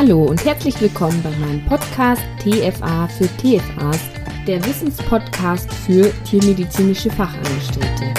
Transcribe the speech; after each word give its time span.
Hallo 0.00 0.26
und 0.26 0.44
herzlich 0.44 0.80
willkommen 0.80 1.20
bei 1.24 1.30
meinem 1.44 1.64
Podcast 1.66 2.22
TFA 2.38 3.08
für 3.08 3.26
TFAs, 3.36 3.98
der 4.46 4.64
Wissenspodcast 4.64 5.74
für 5.74 6.12
tiermedizinische 6.22 7.10
Fachangestellte. 7.10 8.14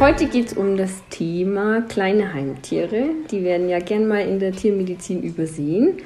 Heute 0.00 0.26
geht 0.26 0.46
es 0.48 0.54
um 0.54 0.76
das 0.76 1.00
Thema 1.10 1.82
kleine 1.82 2.34
Heimtiere. 2.34 3.10
Die 3.30 3.44
werden 3.44 3.68
ja 3.68 3.78
gern 3.78 4.08
mal 4.08 4.22
in 4.22 4.40
der 4.40 4.50
Tiermedizin 4.50 5.22
übersehen. 5.22 6.00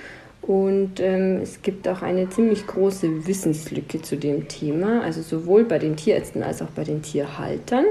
Und 0.46 1.00
ähm, 1.00 1.40
es 1.42 1.62
gibt 1.62 1.88
auch 1.88 2.02
eine 2.02 2.28
ziemlich 2.28 2.66
große 2.66 3.26
Wissenslücke 3.26 4.02
zu 4.02 4.16
dem 4.16 4.46
Thema, 4.46 5.00
also 5.02 5.22
sowohl 5.22 5.64
bei 5.64 5.78
den 5.78 5.96
Tierärzten 5.96 6.42
als 6.42 6.60
auch 6.60 6.68
bei 6.68 6.84
den 6.84 7.00
Tierhaltern. 7.00 7.86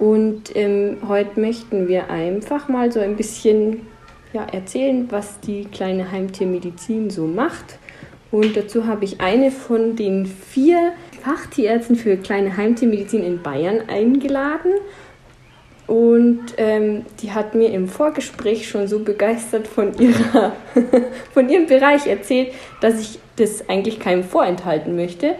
Und 0.00 0.54
ähm, 0.56 0.98
heute 1.06 1.40
möchten 1.40 1.86
wir 1.86 2.10
einfach 2.10 2.68
mal 2.68 2.90
so 2.90 2.98
ein 2.98 3.16
bisschen 3.16 3.86
ja, 4.32 4.44
erzählen, 4.52 5.06
was 5.10 5.38
die 5.40 5.64
kleine 5.66 6.10
Heimtiermedizin 6.10 7.08
so 7.08 7.26
macht. 7.26 7.78
Und 8.32 8.56
dazu 8.56 8.86
habe 8.86 9.04
ich 9.04 9.20
eine 9.20 9.52
von 9.52 9.94
den 9.94 10.26
vier 10.26 10.92
Fachtierärzten 11.22 11.94
für 11.94 12.16
kleine 12.16 12.56
Heimtiermedizin 12.56 13.22
in 13.22 13.42
Bayern 13.42 13.88
eingeladen. 13.88 14.72
Und 15.86 16.54
ähm, 16.56 17.06
die 17.20 17.32
hat 17.32 17.54
mir 17.54 17.72
im 17.72 17.88
Vorgespräch 17.88 18.68
schon 18.68 18.88
so 18.88 19.00
begeistert 19.00 19.68
von, 19.68 19.96
ihrer, 19.98 20.52
von 21.32 21.48
ihrem 21.48 21.66
Bereich 21.66 22.06
erzählt, 22.06 22.52
dass 22.80 23.00
ich 23.00 23.20
das 23.36 23.68
eigentlich 23.68 24.00
keinem 24.00 24.24
vorenthalten 24.24 24.96
möchte. 24.96 25.36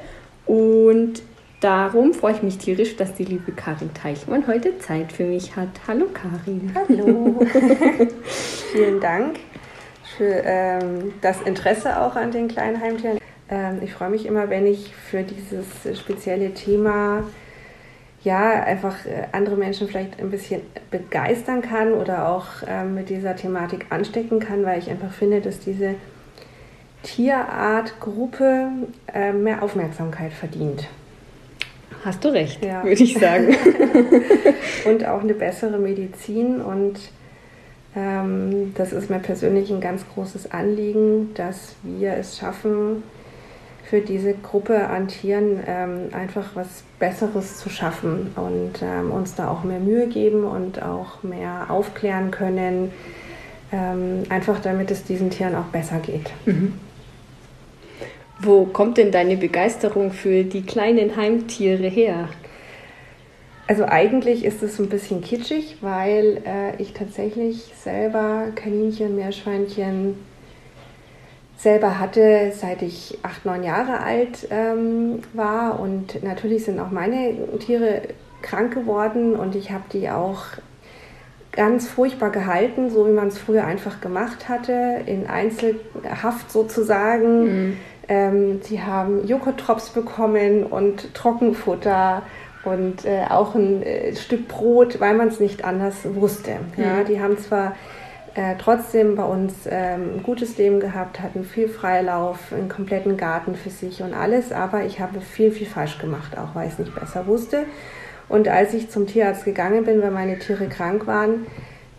Und 0.46 1.22
darum 1.60 2.14
freue 2.14 2.34
ich 2.34 2.42
mich 2.42 2.58
tierisch, 2.58 2.96
dass 2.96 3.14
die 3.14 3.24
liebe 3.24 3.50
Karin 3.50 3.92
Teichmann 3.92 4.46
heute 4.46 4.78
Zeit 4.78 5.12
für 5.12 5.24
mich 5.24 5.56
hat. 5.56 5.68
Hallo 5.88 6.06
Karin. 6.12 6.72
Hallo. 6.74 7.44
Vielen 8.72 9.00
Dank 9.00 9.40
für 10.16 10.42
ähm, 10.44 11.12
das 11.22 11.42
Interesse 11.42 12.00
auch 12.00 12.14
an 12.14 12.30
den 12.30 12.46
kleinen 12.46 12.80
Heimtieren. 12.80 13.18
Ähm, 13.50 13.80
ich 13.82 13.92
freue 13.92 14.10
mich 14.10 14.26
immer, 14.26 14.48
wenn 14.48 14.66
ich 14.66 14.94
für 14.94 15.22
dieses 15.22 15.98
spezielle 15.98 16.54
Thema 16.54 17.24
ja, 18.26 18.64
einfach 18.64 19.06
äh, 19.06 19.28
andere 19.30 19.54
Menschen 19.54 19.86
vielleicht 19.86 20.18
ein 20.18 20.30
bisschen 20.30 20.60
begeistern 20.90 21.62
kann 21.62 21.92
oder 21.92 22.28
auch 22.28 22.46
ähm, 22.66 22.96
mit 22.96 23.08
dieser 23.08 23.36
Thematik 23.36 23.86
anstecken 23.90 24.40
kann, 24.40 24.64
weil 24.64 24.80
ich 24.80 24.90
einfach 24.90 25.12
finde, 25.12 25.40
dass 25.40 25.60
diese 25.60 25.94
Tierartgruppe 27.04 28.68
äh, 29.14 29.32
mehr 29.32 29.62
Aufmerksamkeit 29.62 30.32
verdient. 30.32 30.88
Hast 32.04 32.24
du 32.24 32.28
recht, 32.30 32.64
ja. 32.64 32.82
würde 32.82 33.00
ich 33.00 33.16
sagen. 33.16 33.54
und 34.86 35.06
auch 35.06 35.20
eine 35.20 35.34
bessere 35.34 35.78
Medizin 35.78 36.60
und 36.60 36.98
ähm, 37.94 38.74
das 38.74 38.92
ist 38.92 39.08
mir 39.08 39.20
persönlich 39.20 39.70
ein 39.70 39.80
ganz 39.80 40.04
großes 40.14 40.50
Anliegen, 40.50 41.32
dass 41.34 41.76
wir 41.84 42.14
es 42.14 42.38
schaffen, 42.38 43.04
für 43.88 44.00
diese 44.00 44.34
Gruppe 44.34 44.88
an 44.88 45.06
Tieren 45.06 45.60
ähm, 45.64 46.08
einfach 46.12 46.50
was 46.54 46.82
Besseres 46.98 47.58
zu 47.58 47.70
schaffen 47.70 48.32
und 48.34 48.82
ähm, 48.82 49.12
uns 49.12 49.36
da 49.36 49.48
auch 49.48 49.62
mehr 49.62 49.78
Mühe 49.78 50.08
geben 50.08 50.44
und 50.44 50.82
auch 50.82 51.22
mehr 51.22 51.66
aufklären 51.68 52.32
können, 52.32 52.90
ähm, 53.72 54.24
einfach 54.28 54.60
damit 54.60 54.90
es 54.90 55.04
diesen 55.04 55.30
Tieren 55.30 55.54
auch 55.54 55.66
besser 55.66 55.98
geht. 56.00 56.30
Mhm. 56.46 56.74
Wo 58.40 58.64
kommt 58.64 58.98
denn 58.98 59.12
deine 59.12 59.36
Begeisterung 59.36 60.12
für 60.12 60.42
die 60.42 60.62
kleinen 60.62 61.16
Heimtiere 61.16 61.86
her? 61.86 62.28
Also 63.68 63.84
eigentlich 63.84 64.44
ist 64.44 64.62
es 64.62 64.78
ein 64.80 64.88
bisschen 64.88 65.22
kitschig, 65.22 65.78
weil 65.80 66.42
äh, 66.44 66.80
ich 66.82 66.92
tatsächlich 66.92 67.72
selber 67.82 68.48
Kaninchen, 68.54 69.16
Meerschweinchen, 69.16 70.16
selber 71.56 71.98
hatte, 71.98 72.52
seit 72.54 72.82
ich 72.82 73.18
acht, 73.22 73.46
neun 73.46 73.62
Jahre 73.62 74.00
alt 74.00 74.48
ähm, 74.50 75.22
war. 75.32 75.80
Und 75.80 76.22
natürlich 76.22 76.64
sind 76.64 76.78
auch 76.78 76.90
meine 76.90 77.58
Tiere 77.58 78.02
krank 78.42 78.74
geworden 78.74 79.34
und 79.34 79.54
ich 79.54 79.70
habe 79.70 79.84
die 79.92 80.08
auch 80.10 80.44
ganz 81.52 81.88
furchtbar 81.88 82.30
gehalten, 82.30 82.90
so 82.90 83.06
wie 83.08 83.12
man 83.12 83.28
es 83.28 83.38
früher 83.38 83.64
einfach 83.64 84.00
gemacht 84.00 84.48
hatte, 84.48 85.00
in 85.06 85.26
Einzelhaft 85.26 86.52
sozusagen. 86.52 87.44
Mhm. 87.44 87.76
Ähm, 88.08 88.60
sie 88.62 88.82
haben 88.82 89.26
Joghurttrops 89.26 89.88
bekommen 89.88 90.64
und 90.64 91.14
Trockenfutter 91.14 92.22
und 92.64 93.04
äh, 93.04 93.24
auch 93.28 93.54
ein 93.54 93.82
äh, 93.82 94.14
Stück 94.14 94.48
Brot, 94.48 95.00
weil 95.00 95.14
man 95.14 95.28
es 95.28 95.40
nicht 95.40 95.64
anders 95.64 95.96
wusste. 96.04 96.52
Ja, 96.76 97.00
mhm. 97.00 97.04
Die 97.06 97.20
haben 97.20 97.38
zwar 97.38 97.74
äh, 98.36 98.54
trotzdem 98.58 99.16
bei 99.16 99.24
uns 99.24 99.54
ähm, 99.66 100.16
ein 100.16 100.22
gutes 100.22 100.58
Leben 100.58 100.78
gehabt, 100.78 101.20
hatten 101.20 101.42
viel 101.42 101.68
Freilauf, 101.68 102.52
einen 102.52 102.68
kompletten 102.68 103.16
Garten 103.16 103.54
für 103.54 103.70
sich 103.70 104.02
und 104.02 104.12
alles, 104.12 104.52
aber 104.52 104.84
ich 104.84 105.00
habe 105.00 105.22
viel, 105.22 105.50
viel 105.50 105.66
falsch 105.66 105.98
gemacht, 105.98 106.36
auch 106.36 106.54
weil 106.54 106.66
ich 106.66 106.74
es 106.74 106.78
nicht 106.78 106.94
besser 106.94 107.26
wusste. 107.26 107.64
Und 108.28 108.46
als 108.48 108.74
ich 108.74 108.90
zum 108.90 109.06
Tierarzt 109.06 109.46
gegangen 109.46 109.84
bin, 109.84 110.02
weil 110.02 110.10
meine 110.10 110.38
Tiere 110.38 110.66
krank 110.66 111.06
waren, 111.06 111.46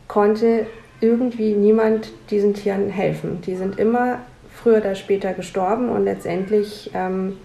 konnte 0.08 0.68
irgendwie 1.02 1.54
niemand 1.54 2.12
diesen 2.30 2.54
Tieren 2.54 2.90
helfen. 2.90 3.42
Die 3.42 3.56
sind 3.56 3.80
immer 3.80 4.20
früher 4.54 4.78
oder 4.78 4.94
später 4.94 5.34
gestorben 5.34 5.90
und 5.90 6.06
letztendlich 6.06 6.92
ähm, 6.94 7.38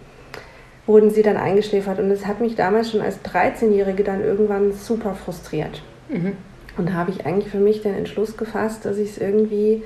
wurden 0.86 1.10
sie 1.10 1.22
dann 1.22 1.38
eingeschläfert. 1.38 1.98
Und 1.98 2.10
es 2.10 2.26
hat 2.26 2.40
mich 2.40 2.56
damals 2.56 2.90
schon 2.90 3.00
als 3.00 3.24
13-Jährige 3.24 4.04
dann 4.04 4.22
irgendwann 4.22 4.72
super 4.72 5.14
frustriert. 5.14 5.82
Mhm. 6.10 6.36
Und 6.76 6.88
da 6.88 6.94
habe 6.94 7.10
ich 7.10 7.26
eigentlich 7.26 7.50
für 7.50 7.58
mich 7.58 7.82
den 7.82 7.94
Entschluss 7.94 8.36
gefasst, 8.36 8.84
dass 8.84 8.96
ich 8.96 9.10
es 9.10 9.18
irgendwie 9.18 9.82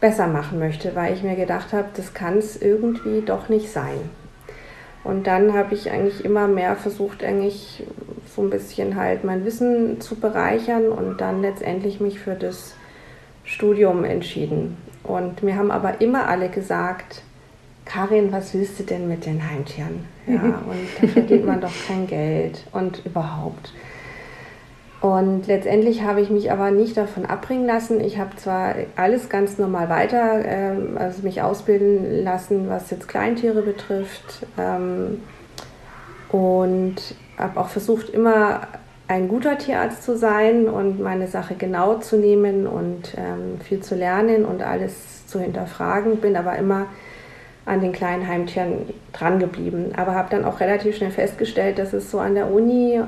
besser 0.00 0.26
machen 0.26 0.58
möchte, 0.58 0.94
weil 0.94 1.14
ich 1.14 1.22
mir 1.22 1.36
gedacht 1.36 1.72
habe, 1.72 1.88
das 1.96 2.12
kann 2.12 2.38
es 2.38 2.60
irgendwie 2.60 3.22
doch 3.22 3.48
nicht 3.48 3.70
sein. 3.70 4.10
Und 5.04 5.26
dann 5.26 5.54
habe 5.54 5.74
ich 5.74 5.90
eigentlich 5.90 6.24
immer 6.24 6.48
mehr 6.48 6.76
versucht, 6.76 7.24
eigentlich 7.24 7.84
so 8.34 8.42
ein 8.42 8.50
bisschen 8.50 8.96
halt 8.96 9.24
mein 9.24 9.44
Wissen 9.44 10.00
zu 10.00 10.16
bereichern 10.16 10.88
und 10.88 11.20
dann 11.20 11.42
letztendlich 11.42 12.00
mich 12.00 12.20
für 12.20 12.34
das 12.34 12.74
Studium 13.44 14.04
entschieden. 14.04 14.76
Und 15.02 15.42
mir 15.42 15.56
haben 15.56 15.70
aber 15.70 16.00
immer 16.00 16.28
alle 16.28 16.48
gesagt, 16.48 17.22
Karin, 17.84 18.30
was 18.30 18.54
willst 18.54 18.78
du 18.78 18.84
denn 18.84 19.08
mit 19.08 19.26
den 19.26 19.48
Heimtieren? 19.50 20.04
Ja, 20.26 20.42
und 20.42 20.88
da 21.00 21.08
verdient 21.08 21.46
man 21.46 21.60
doch 21.60 21.72
kein 21.88 22.06
Geld 22.06 22.64
und 22.72 23.04
überhaupt. 23.04 23.72
Und 25.02 25.48
letztendlich 25.48 26.04
habe 26.04 26.20
ich 26.20 26.30
mich 26.30 26.52
aber 26.52 26.70
nicht 26.70 26.96
davon 26.96 27.26
abbringen 27.26 27.66
lassen. 27.66 28.00
Ich 28.00 28.18
habe 28.18 28.36
zwar 28.36 28.76
alles 28.94 29.28
ganz 29.28 29.58
normal 29.58 29.88
weiter, 29.88 30.44
ähm, 30.44 30.96
also 30.96 31.22
mich 31.22 31.42
ausbilden 31.42 32.22
lassen, 32.22 32.68
was 32.68 32.88
jetzt 32.90 33.08
Kleintiere 33.08 33.62
betrifft. 33.62 34.46
Ähm, 34.56 35.20
und 36.28 36.94
habe 37.36 37.60
auch 37.60 37.68
versucht, 37.68 38.10
immer 38.10 38.60
ein 39.08 39.26
guter 39.26 39.58
Tierarzt 39.58 40.04
zu 40.04 40.16
sein 40.16 40.68
und 40.68 41.00
meine 41.00 41.26
Sache 41.26 41.56
genau 41.56 41.96
zu 41.96 42.16
nehmen 42.16 42.68
und 42.68 43.14
ähm, 43.16 43.60
viel 43.60 43.80
zu 43.80 43.96
lernen 43.96 44.44
und 44.44 44.62
alles 44.62 45.26
zu 45.26 45.40
hinterfragen. 45.40 46.18
Bin 46.18 46.36
aber 46.36 46.56
immer 46.56 46.86
an 47.66 47.80
den 47.80 47.90
kleinen 47.90 48.28
Heimtieren 48.28 48.86
dran 49.12 49.40
geblieben. 49.40 49.94
Aber 49.96 50.14
habe 50.14 50.30
dann 50.30 50.44
auch 50.44 50.60
relativ 50.60 50.96
schnell 50.96 51.10
festgestellt, 51.10 51.80
dass 51.80 51.92
es 51.92 52.08
so 52.08 52.20
an 52.20 52.36
der 52.36 52.52
Uni 52.52 53.00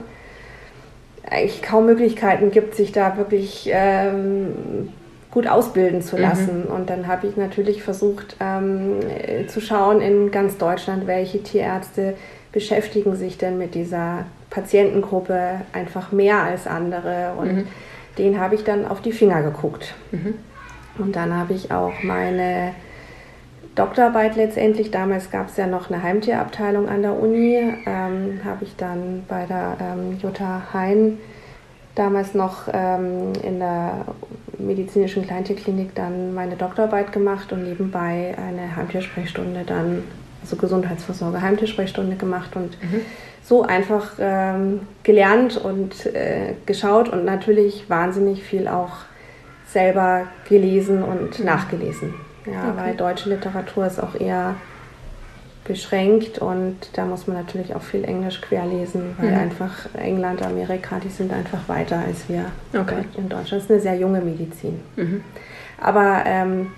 eigentlich 1.31 1.62
kaum 1.62 1.87
Möglichkeiten 1.87 2.50
gibt, 2.50 2.75
sich 2.75 2.93
da 2.93 3.17
wirklich 3.17 3.69
ähm, 3.73 4.91
gut 5.31 5.47
ausbilden 5.47 6.03
zu 6.03 6.17
mhm. 6.17 6.23
lassen. 6.23 6.65
Mhm. 6.67 6.75
Und 6.75 6.91
dann 6.91 7.06
habe 7.06 7.26
ich 7.26 7.37
natürlich 7.37 7.82
versucht 7.82 8.37
ähm, 8.41 9.00
zu 9.49 9.61
schauen 9.61 10.00
in 10.00 10.31
ganz 10.31 10.56
Deutschland, 10.59 11.06
welche 11.06 11.43
Tierärzte 11.43 12.15
beschäftigen 12.53 13.17
sich 13.17 13.37
denn 13.37 13.59
mit 13.59 13.75
dieser 13.75 14.26
Patientengruppe 14.50 15.62
einfach 15.73 16.12
mehr 16.12 16.38
als 16.43 16.67
andere. 16.67 17.32
Und 17.37 17.53
mhm. 17.53 17.67
den 18.17 18.38
habe 18.38 18.55
ich 18.55 18.65
dann 18.65 18.87
auf 18.87 19.03
die 19.03 19.12
Finger 19.12 19.43
geguckt. 19.43 19.94
Mhm. 20.12 20.35
Und 20.99 21.17
dann 21.17 21.37
habe 21.37 21.55
ich 21.55 21.73
auch 21.73 22.03
meine 22.03 22.73
Doktorarbeit 23.75 24.37
letztendlich, 24.37 24.91
damals 24.91 25.31
gab 25.31 25.49
es 25.49 25.56
ja 25.56 25.67
noch 25.67 25.91
eine 25.91 26.03
Heimtierabteilung 26.03 26.88
an 26.88 27.03
der 27.03 27.19
Uni, 27.19 27.56
ähm, 27.87 28.41
habe 28.44 28.65
ich 28.65 28.76
dann 28.76 29.25
bei 29.29 29.47
der 29.47 29.76
ähm, 29.81 30.19
Jutta 30.23 30.62
Hein 30.73 31.19
damals 31.94 32.35
noch 32.35 32.69
ähm, 32.73 33.32
in 33.43 33.59
der 33.59 34.05
medizinischen 34.59 35.26
Kleintierklinik 35.26 35.94
dann 35.94 36.35
meine 36.35 36.56
Doktorarbeit 36.56 37.12
gemacht 37.12 37.53
und 37.53 37.65
nebenbei 37.65 38.35
eine 38.37 38.76
Heimtiersprechstunde 38.76 39.65
dann, 39.67 40.05
also 40.43 40.56
Gesundheitsvorsorge, 40.56 41.41
Heimtiersprechstunde 41.41 42.17
gemacht 42.17 42.56
und 42.56 42.81
mhm. 42.82 43.00
so 43.43 43.62
einfach 43.62 44.12
ähm, 44.19 44.81
gelernt 45.03 45.56
und 45.56 46.06
äh, 46.06 46.55
geschaut 46.67 47.09
und 47.09 47.25
natürlich 47.25 47.88
wahnsinnig 47.88 48.43
viel 48.43 48.69
auch 48.69 48.97
selber 49.67 50.27
gelesen 50.49 51.03
und 51.03 51.38
mhm. 51.38 51.44
nachgelesen. 51.44 52.15
Ja, 52.46 52.70
okay. 52.70 52.76
weil 52.76 52.94
deutsche 52.94 53.31
Literatur 53.31 53.87
ist 53.87 54.02
auch 54.02 54.14
eher 54.14 54.56
beschränkt 55.64 56.38
und 56.38 56.76
da 56.93 57.06
muss 57.06 57.26
man 57.26 57.38
natürlich 57.38 57.75
auch 57.75 57.82
viel 57.82 58.05
Englisch 58.05 58.41
querlesen, 58.43 59.17
weil 59.19 59.31
mhm. 59.31 59.38
einfach 59.38 59.73
England, 59.94 60.43
Amerika, 60.43 61.00
die 61.02 61.08
sind 61.08 61.32
einfach 61.32 61.69
weiter 61.69 62.02
als 62.06 62.29
wir 62.29 62.46
okay. 62.79 63.05
in 63.17 63.29
Deutschland. 63.29 63.52
Das 63.52 63.62
ist 63.64 63.70
eine 63.70 63.81
sehr 63.81 63.96
junge 63.96 64.20
Medizin. 64.20 64.81
Mhm. 64.96 65.25
Aber 65.81 66.23
ähm, 66.26 66.73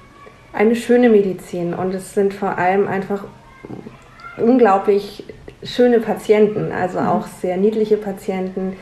eine 0.53 0.77
schöne 0.77 1.09
Medizin 1.09 1.75
und 1.75 1.95
es 1.95 2.15
sind 2.15 2.33
vor 2.33 2.59
allem 2.59 2.87
einfach 2.87 3.25
unglaublich 4.37 5.25
schöne 5.63 5.99
Patienten, 5.99 6.71
also 6.71 7.01
mhm. 7.01 7.09
auch 7.09 7.27
sehr 7.27 7.57
niedliche 7.57 7.97
Patienten, 7.97 8.77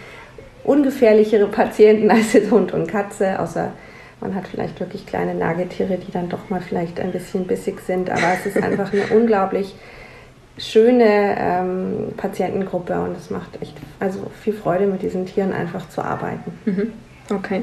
ungefährlichere 0.64 1.46
Patienten 1.50 2.10
als 2.10 2.34
jetzt 2.34 2.50
Hund 2.50 2.72
und 2.72 2.88
Katze, 2.88 3.40
außer 3.40 3.72
man 4.24 4.34
hat 4.34 4.48
vielleicht 4.48 4.80
wirklich 4.80 5.06
kleine 5.06 5.34
Nagetiere, 5.34 5.98
die 5.98 6.10
dann 6.10 6.30
doch 6.30 6.48
mal 6.48 6.62
vielleicht 6.62 6.98
ein 6.98 7.12
bisschen 7.12 7.46
bissig 7.46 7.80
sind, 7.80 8.08
aber 8.08 8.32
es 8.32 8.46
ist 8.46 8.56
einfach 8.62 8.90
eine 8.92 9.06
unglaublich 9.08 9.74
schöne 10.56 11.36
ähm, 11.38 12.14
Patientengruppe 12.16 12.98
und 13.00 13.16
es 13.18 13.28
macht 13.28 13.60
echt 13.60 13.74
also 14.00 14.30
viel 14.42 14.54
Freude, 14.54 14.86
mit 14.86 15.02
diesen 15.02 15.26
Tieren 15.26 15.52
einfach 15.52 15.88
zu 15.90 16.00
arbeiten. 16.00 16.52
Mhm. 16.64 16.92
Okay. 17.30 17.62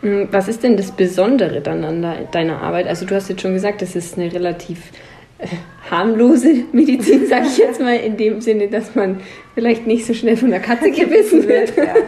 Hm, 0.00 0.28
was 0.30 0.48
ist 0.48 0.62
denn 0.62 0.78
das 0.78 0.92
Besondere 0.92 1.60
dann 1.60 1.84
an 1.84 2.06
deiner 2.32 2.62
Arbeit? 2.62 2.86
Also 2.88 3.04
du 3.04 3.14
hast 3.14 3.28
jetzt 3.28 3.42
schon 3.42 3.52
gesagt, 3.52 3.82
das 3.82 3.94
ist 3.94 4.16
eine 4.16 4.32
relativ 4.32 4.90
harmlose 5.90 6.64
Medizin, 6.72 7.26
sage 7.26 7.46
ich 7.46 7.58
jetzt 7.58 7.80
mal, 7.80 7.96
in 7.96 8.16
dem 8.16 8.40
Sinne, 8.40 8.68
dass 8.68 8.94
man 8.94 9.20
vielleicht 9.54 9.86
nicht 9.86 10.06
so 10.06 10.14
schnell 10.14 10.36
von 10.36 10.50
der 10.50 10.60
Katze 10.60 10.90
gebissen 10.90 11.46
wird. 11.46 11.76
Ja. 11.76 11.94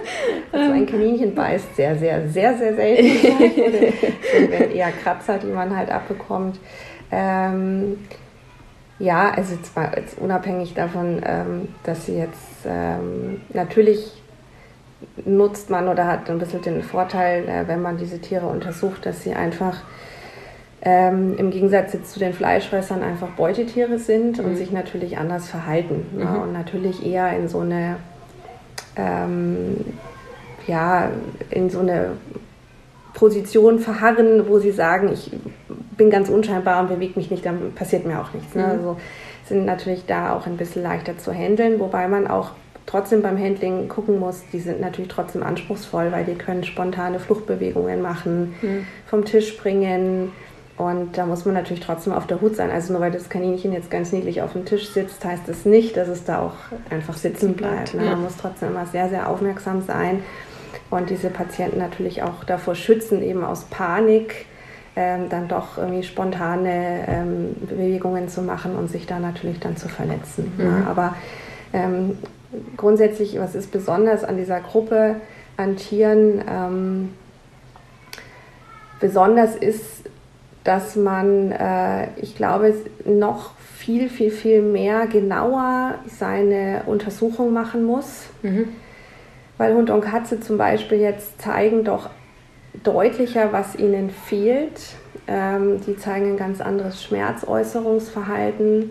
Also 0.50 0.72
ein 0.72 0.86
Kaninchen 0.86 1.34
beißt 1.34 1.76
sehr, 1.76 1.94
sehr, 1.98 2.26
sehr, 2.26 2.56
sehr 2.56 2.74
selten. 2.74 3.06
Es 3.06 4.50
sind 4.60 4.74
eher 4.74 4.90
Kratzer, 4.92 5.36
die 5.36 5.48
man 5.48 5.76
halt 5.76 5.90
abbekommt. 5.90 6.58
Ähm, 7.12 7.98
ja, 8.98 9.30
also 9.30 9.56
zwar 9.58 9.96
jetzt 9.96 10.18
unabhängig 10.18 10.72
davon, 10.72 11.20
ähm, 11.24 11.68
dass 11.84 12.06
sie 12.06 12.16
jetzt 12.16 12.64
ähm, 12.66 13.42
natürlich 13.50 14.10
nutzt 15.24 15.68
man 15.68 15.88
oder 15.88 16.06
hat 16.06 16.30
ein 16.30 16.38
bisschen 16.38 16.62
den 16.62 16.82
Vorteil, 16.82 17.46
äh, 17.46 17.68
wenn 17.68 17.82
man 17.82 17.98
diese 17.98 18.20
Tiere 18.20 18.46
untersucht, 18.46 19.04
dass 19.04 19.22
sie 19.22 19.34
einfach 19.34 19.82
ähm, 20.82 21.36
im 21.36 21.50
Gegensatz 21.50 21.92
jetzt 21.92 22.12
zu 22.12 22.20
den 22.20 22.32
Fleischfressern 22.32 23.02
einfach 23.02 23.28
Beutetiere 23.30 23.98
sind 23.98 24.38
und 24.38 24.52
mhm. 24.52 24.56
sich 24.56 24.70
natürlich 24.70 25.18
anders 25.18 25.48
verhalten. 25.48 26.06
Mhm. 26.12 26.20
Ja, 26.20 26.34
und 26.36 26.52
natürlich 26.52 27.04
eher 27.04 27.36
in 27.36 27.48
so 27.48 27.60
eine, 27.60 27.96
ähm, 28.96 29.84
ja, 30.66 31.10
in 31.50 31.68
so 31.70 31.80
eine 31.80 32.12
Position 33.14 33.80
verharren, 33.80 34.48
wo 34.48 34.60
sie 34.60 34.70
sagen, 34.70 35.10
ich 35.12 35.32
bin 35.96 36.10
ganz 36.10 36.28
unscheinbar 36.28 36.80
und 36.80 36.88
bewege 36.88 37.18
mich 37.18 37.30
nicht, 37.30 37.44
dann 37.44 37.72
passiert 37.74 38.06
mir 38.06 38.20
auch 38.20 38.32
nichts. 38.32 38.54
Ne? 38.54 38.62
Mhm. 38.62 38.70
Also 38.70 38.96
sind 39.46 39.64
natürlich 39.64 40.06
da 40.06 40.36
auch 40.36 40.46
ein 40.46 40.56
bisschen 40.56 40.84
leichter 40.84 41.18
zu 41.18 41.32
handeln, 41.32 41.80
wobei 41.80 42.06
man 42.06 42.28
auch 42.28 42.52
trotzdem 42.86 43.20
beim 43.20 43.38
Handling 43.38 43.88
gucken 43.88 44.18
muss, 44.18 44.44
die 44.52 44.60
sind 44.60 44.80
natürlich 44.80 45.10
trotzdem 45.10 45.42
anspruchsvoll, 45.42 46.12
weil 46.12 46.24
die 46.24 46.34
können 46.34 46.64
spontane 46.64 47.18
Fluchtbewegungen 47.18 48.00
machen, 48.00 48.54
mhm. 48.62 48.86
vom 49.06 49.24
Tisch 49.24 49.48
springen, 49.48 50.32
und 50.78 51.18
da 51.18 51.26
muss 51.26 51.44
man 51.44 51.54
natürlich 51.54 51.84
trotzdem 51.84 52.12
auf 52.12 52.26
der 52.26 52.40
Hut 52.40 52.54
sein. 52.54 52.70
Also 52.70 52.92
nur 52.92 53.02
weil 53.02 53.10
das 53.10 53.28
Kaninchen 53.28 53.72
jetzt 53.72 53.90
ganz 53.90 54.12
niedlich 54.12 54.42
auf 54.42 54.52
dem 54.52 54.64
Tisch 54.64 54.88
sitzt, 54.90 55.24
heißt 55.24 55.42
das 55.48 55.64
nicht, 55.64 55.96
dass 55.96 56.06
es 56.08 56.24
da 56.24 56.40
auch 56.40 56.54
einfach 56.88 57.16
sitzen 57.16 57.54
bleibt. 57.54 57.94
Ne? 57.94 58.04
Man 58.04 58.22
muss 58.22 58.36
trotzdem 58.36 58.70
immer 58.70 58.86
sehr, 58.86 59.08
sehr 59.08 59.28
aufmerksam 59.28 59.82
sein 59.82 60.22
und 60.90 61.10
diese 61.10 61.30
Patienten 61.30 61.78
natürlich 61.78 62.22
auch 62.22 62.44
davor 62.44 62.76
schützen, 62.76 63.22
eben 63.22 63.44
aus 63.44 63.64
Panik 63.64 64.46
ähm, 64.94 65.28
dann 65.28 65.48
doch 65.48 65.78
irgendwie 65.78 66.04
spontane 66.04 67.04
ähm, 67.08 67.56
Bewegungen 67.68 68.28
zu 68.28 68.42
machen 68.42 68.76
und 68.76 68.88
sich 68.88 69.06
da 69.06 69.18
natürlich 69.18 69.58
dann 69.58 69.76
zu 69.76 69.88
verletzen. 69.88 70.52
Mhm. 70.56 70.64
Ne? 70.64 70.86
Aber 70.88 71.16
ähm, 71.72 72.18
grundsätzlich, 72.76 73.38
was 73.40 73.56
ist 73.56 73.72
besonders 73.72 74.22
an 74.22 74.36
dieser 74.36 74.60
Gruppe 74.60 75.16
an 75.56 75.76
Tieren? 75.76 76.42
Ähm, 76.48 77.08
besonders 79.00 79.56
ist, 79.56 80.07
dass 80.68 80.96
man, 80.96 81.50
äh, 81.50 82.08
ich 82.20 82.36
glaube, 82.36 82.74
noch 83.06 83.52
viel, 83.78 84.10
viel, 84.10 84.30
viel 84.30 84.60
mehr 84.60 85.06
genauer 85.06 85.94
seine 86.06 86.82
Untersuchung 86.84 87.54
machen 87.54 87.84
muss. 87.84 88.26
Mhm. 88.42 88.68
Weil 89.56 89.74
Hund 89.74 89.88
und 89.88 90.02
Katze 90.02 90.40
zum 90.40 90.58
Beispiel 90.58 90.98
jetzt 90.98 91.40
zeigen 91.40 91.84
doch 91.84 92.10
deutlicher, 92.84 93.50
was 93.50 93.76
ihnen 93.76 94.10
fehlt. 94.10 94.78
Ähm, 95.26 95.80
die 95.86 95.96
zeigen 95.96 96.32
ein 96.32 96.36
ganz 96.36 96.60
anderes 96.60 97.02
Schmerzäußerungsverhalten. 97.02 98.90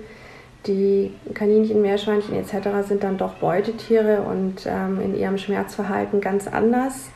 Die 0.65 1.13
Kaninchen, 1.35 1.83
Meerschweinchen 1.83 2.35
etc. 2.35 2.87
sind 2.87 3.03
dann 3.03 3.19
doch 3.19 3.35
Beutetiere 3.35 4.23
und 4.23 4.65
ähm, 4.65 4.99
in 4.99 5.15
ihrem 5.15 5.37
Schmerzverhalten 5.37 6.21
ganz 6.21 6.47
anders. 6.47 7.11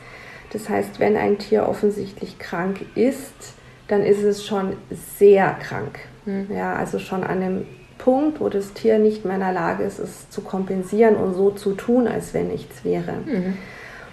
Das 0.52 0.68
heißt, 0.68 1.00
wenn 1.00 1.16
ein 1.16 1.38
Tier 1.38 1.68
offensichtlich 1.68 2.38
krank 2.38 2.82
ist, 2.94 3.54
dann 3.92 4.02
ist 4.04 4.22
es 4.22 4.44
schon 4.46 4.76
sehr 5.18 5.54
krank. 5.62 5.98
Mhm. 6.24 6.46
Ja, 6.50 6.74
also 6.74 6.98
schon 6.98 7.24
an 7.24 7.42
einem 7.42 7.66
Punkt, 7.98 8.40
wo 8.40 8.48
das 8.48 8.72
Tier 8.72 8.98
nicht 8.98 9.24
mehr 9.26 9.34
in 9.34 9.40
der 9.40 9.52
Lage 9.52 9.84
ist, 9.84 9.98
es 9.98 10.30
zu 10.30 10.40
kompensieren 10.40 11.14
und 11.16 11.34
so 11.34 11.50
zu 11.50 11.74
tun, 11.74 12.08
als 12.08 12.32
wenn 12.32 12.48
nichts 12.48 12.84
wäre. 12.84 13.12
Mhm. 13.26 13.58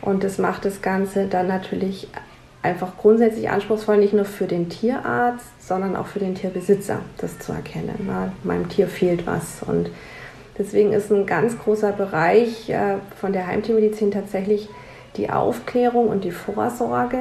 Und 0.01 0.23
das 0.25 0.37
macht 0.37 0.65
das 0.65 0.81
Ganze 0.81 1.27
dann 1.27 1.47
natürlich 1.47 2.09
einfach 2.61 2.97
grundsätzlich 2.97 3.49
anspruchsvoll, 3.49 3.97
nicht 3.97 4.13
nur 4.13 4.25
für 4.25 4.47
den 4.47 4.67
Tierarzt, 4.67 5.65
sondern 5.65 5.95
auch 5.95 6.07
für 6.07 6.19
den 6.19 6.35
Tierbesitzer, 6.35 6.99
das 7.17 7.39
zu 7.39 7.53
erkennen. 7.53 7.95
Na, 8.05 8.33
meinem 8.43 8.67
Tier 8.67 8.87
fehlt 8.87 9.25
was. 9.25 9.63
Und 9.65 9.89
deswegen 10.57 10.91
ist 10.91 11.09
ein 11.09 11.25
ganz 11.25 11.57
großer 11.57 11.93
Bereich 11.93 12.69
äh, 12.69 12.97
von 13.15 13.31
der 13.31 13.47
Heimtiermedizin 13.47 14.11
tatsächlich 14.11 14.67
die 15.15 15.29
Aufklärung 15.29 16.09
und 16.09 16.25
die 16.25 16.31
Vorsorge. 16.31 17.19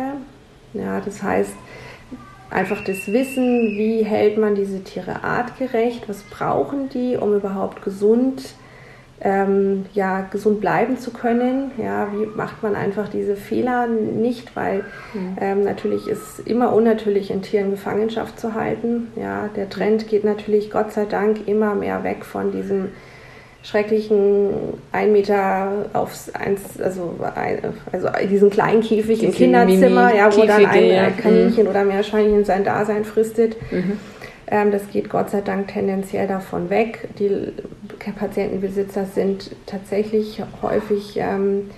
Ja, 0.75 1.01
das 1.01 1.23
heißt, 1.23 1.53
einfach 2.51 2.83
das 2.85 3.13
Wissen, 3.13 3.77
wie 3.77 4.03
hält 4.03 4.39
man 4.39 4.55
diese 4.55 4.83
Tiere 4.83 5.23
artgerecht, 5.23 6.09
was 6.09 6.23
brauchen 6.23 6.89
die, 6.89 7.17
um 7.17 7.35
überhaupt 7.35 7.83
gesund, 7.83 8.55
ähm, 9.21 9.87
ja, 9.95 10.23
gesund 10.31 10.61
bleiben 10.61 10.99
zu 10.99 11.11
können. 11.11 11.73
Ja, 11.77 12.09
wie 12.13 12.27
macht 12.27 12.63
man 12.63 12.77
einfach 12.77 13.09
diese 13.09 13.37
Fehler 13.37 13.87
nicht, 13.87 14.55
weil 14.55 14.85
mhm. 15.13 15.37
ähm, 15.41 15.65
natürlich 15.65 16.07
ist 16.07 16.41
immer 16.47 16.73
unnatürlich, 16.73 17.31
in 17.31 17.43
Gefangenschaft 17.43 18.39
zu 18.39 18.55
halten. 18.55 19.09
Ja, 19.17 19.49
der 19.57 19.69
Trend 19.69 20.09
geht 20.09 20.25
natürlich 20.25 20.71
Gott 20.71 20.93
sei 20.93 21.05
Dank 21.05 21.49
immer 21.49 21.75
mehr 21.75 22.05
weg 22.05 22.25
von 22.25 22.53
diesem 22.53 22.91
schrecklichen 23.63 24.51
ein 24.93 25.13
Meter 25.13 25.87
aufs 25.93 26.31
eins, 26.35 26.81
also, 26.81 27.19
also 27.93 28.09
diesen 28.29 28.51
kleinen 28.51 28.83
Käfig 28.83 29.23
im 29.23 29.33
Kinderzimmer, 29.33 30.15
ja, 30.15 30.35
wo 30.35 30.45
dann 30.45 30.65
ein 30.65 30.87
ja. 30.87 31.11
Kaninchen 31.11 31.65
mhm. 31.65 31.71
oder 31.71 31.85
Meerschweinchen 31.85 32.45
sein 32.45 32.65
Dasein 32.65 33.05
fristet. 33.05 33.57
Mhm. 33.71 33.99
Ähm, 34.51 34.71
das 34.71 34.89
geht 34.91 35.11
Gott 35.11 35.31
sei 35.31 35.41
Dank 35.41 35.69
tendenziell 35.69 36.27
davon 36.27 36.71
weg. 36.71 37.09
Die 37.19 37.31
Patientenbesitzer 38.19 39.05
sind 39.05 39.51
tatsächlich 39.67 40.43
häufig 40.63 41.17
ähm, 41.17 41.71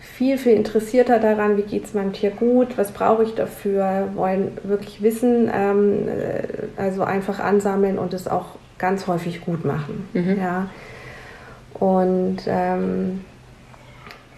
viel, 0.00 0.36
viel 0.36 0.52
interessierter 0.52 1.18
daran, 1.18 1.56
wie 1.56 1.62
geht 1.62 1.86
es 1.86 1.94
meinem 1.94 2.12
Tier 2.12 2.30
gut, 2.30 2.76
was 2.76 2.92
brauche 2.92 3.24
ich 3.24 3.34
dafür, 3.34 4.10
wollen 4.14 4.58
wirklich 4.62 5.02
wissen, 5.02 5.50
ähm, 5.52 6.08
äh, 6.08 6.42
also 6.80 7.02
einfach 7.02 7.40
ansammeln 7.40 7.98
und 7.98 8.12
es 8.12 8.28
auch 8.28 8.46
ganz 8.78 9.06
häufig 9.06 9.40
gut 9.40 9.64
machen. 9.64 10.08
Mhm. 10.12 10.38
Ja. 10.38 10.68
Und 11.74 12.38
ähm, 12.46 13.24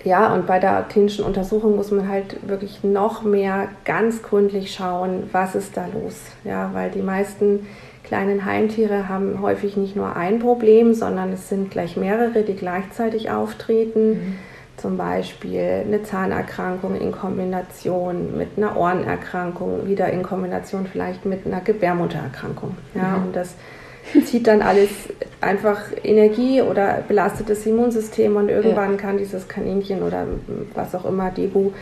ja, 0.05 0.33
und 0.33 0.47
bei 0.47 0.59
der 0.61 0.83
klinischen 0.89 1.25
Untersuchung 1.25 1.77
muss 1.77 1.91
man 1.91 2.09
halt 2.09 2.49
wirklich 2.49 2.85
noch 2.85 3.23
mehr 3.23 3.69
ganz 3.85 4.23
gründlich 4.23 4.73
schauen, 4.73 5.29
was 5.33 5.55
ist 5.55 5.77
da 5.77 5.87
los. 5.93 6.15
Ja, 6.45 6.71
weil 6.73 6.91
die 6.91 7.03
meisten 7.03 7.67
kleinen 8.05 8.45
Heimtiere 8.45 9.09
haben 9.09 9.43
häufig 9.43 9.77
nicht 9.77 9.97
nur 9.97 10.15
ein 10.15 10.39
Problem, 10.39 10.95
sondern 10.95 11.33
es 11.33 11.49
sind 11.49 11.73
gleich 11.73 11.97
mehrere, 11.97 12.43
die 12.43 12.55
gleichzeitig 12.55 13.31
auftreten. 13.31 14.11
Mhm. 14.11 14.39
Zum 14.77 14.97
Beispiel 14.97 15.85
eine 15.87 16.03
Zahnerkrankung 16.05 17.01
in 17.01 17.11
Kombination 17.11 18.37
mit 18.37 18.51
einer 18.57 18.77
Ohrenerkrankung, 18.77 19.89
wieder 19.89 20.11
in 20.11 20.23
Kombination 20.23 20.87
vielleicht 20.87 21.25
mit 21.25 21.47
einer 21.47 21.63
Gebärmuttererkrankung. 21.63 22.77
Ja, 22.95 23.17
mhm. 23.17 23.27
und 23.27 23.37
das 23.37 23.57
zieht 24.25 24.47
dann 24.47 24.63
alles 24.63 24.91
einfach 25.41 25.83
Energie 26.03 26.63
oder 26.63 27.05
belastet 27.07 27.51
das 27.51 27.67
Immunsystem 27.67 28.37
und 28.37 28.49
irgendwann 28.49 28.93
ja. 28.93 28.97
kann 28.97 29.19
dieses 29.19 29.49
Kaninchen 29.49 30.03
oder 30.03 30.27
was 30.75 30.95
auch 30.95 31.05
immer, 31.05 31.31
Debu, 31.31 31.73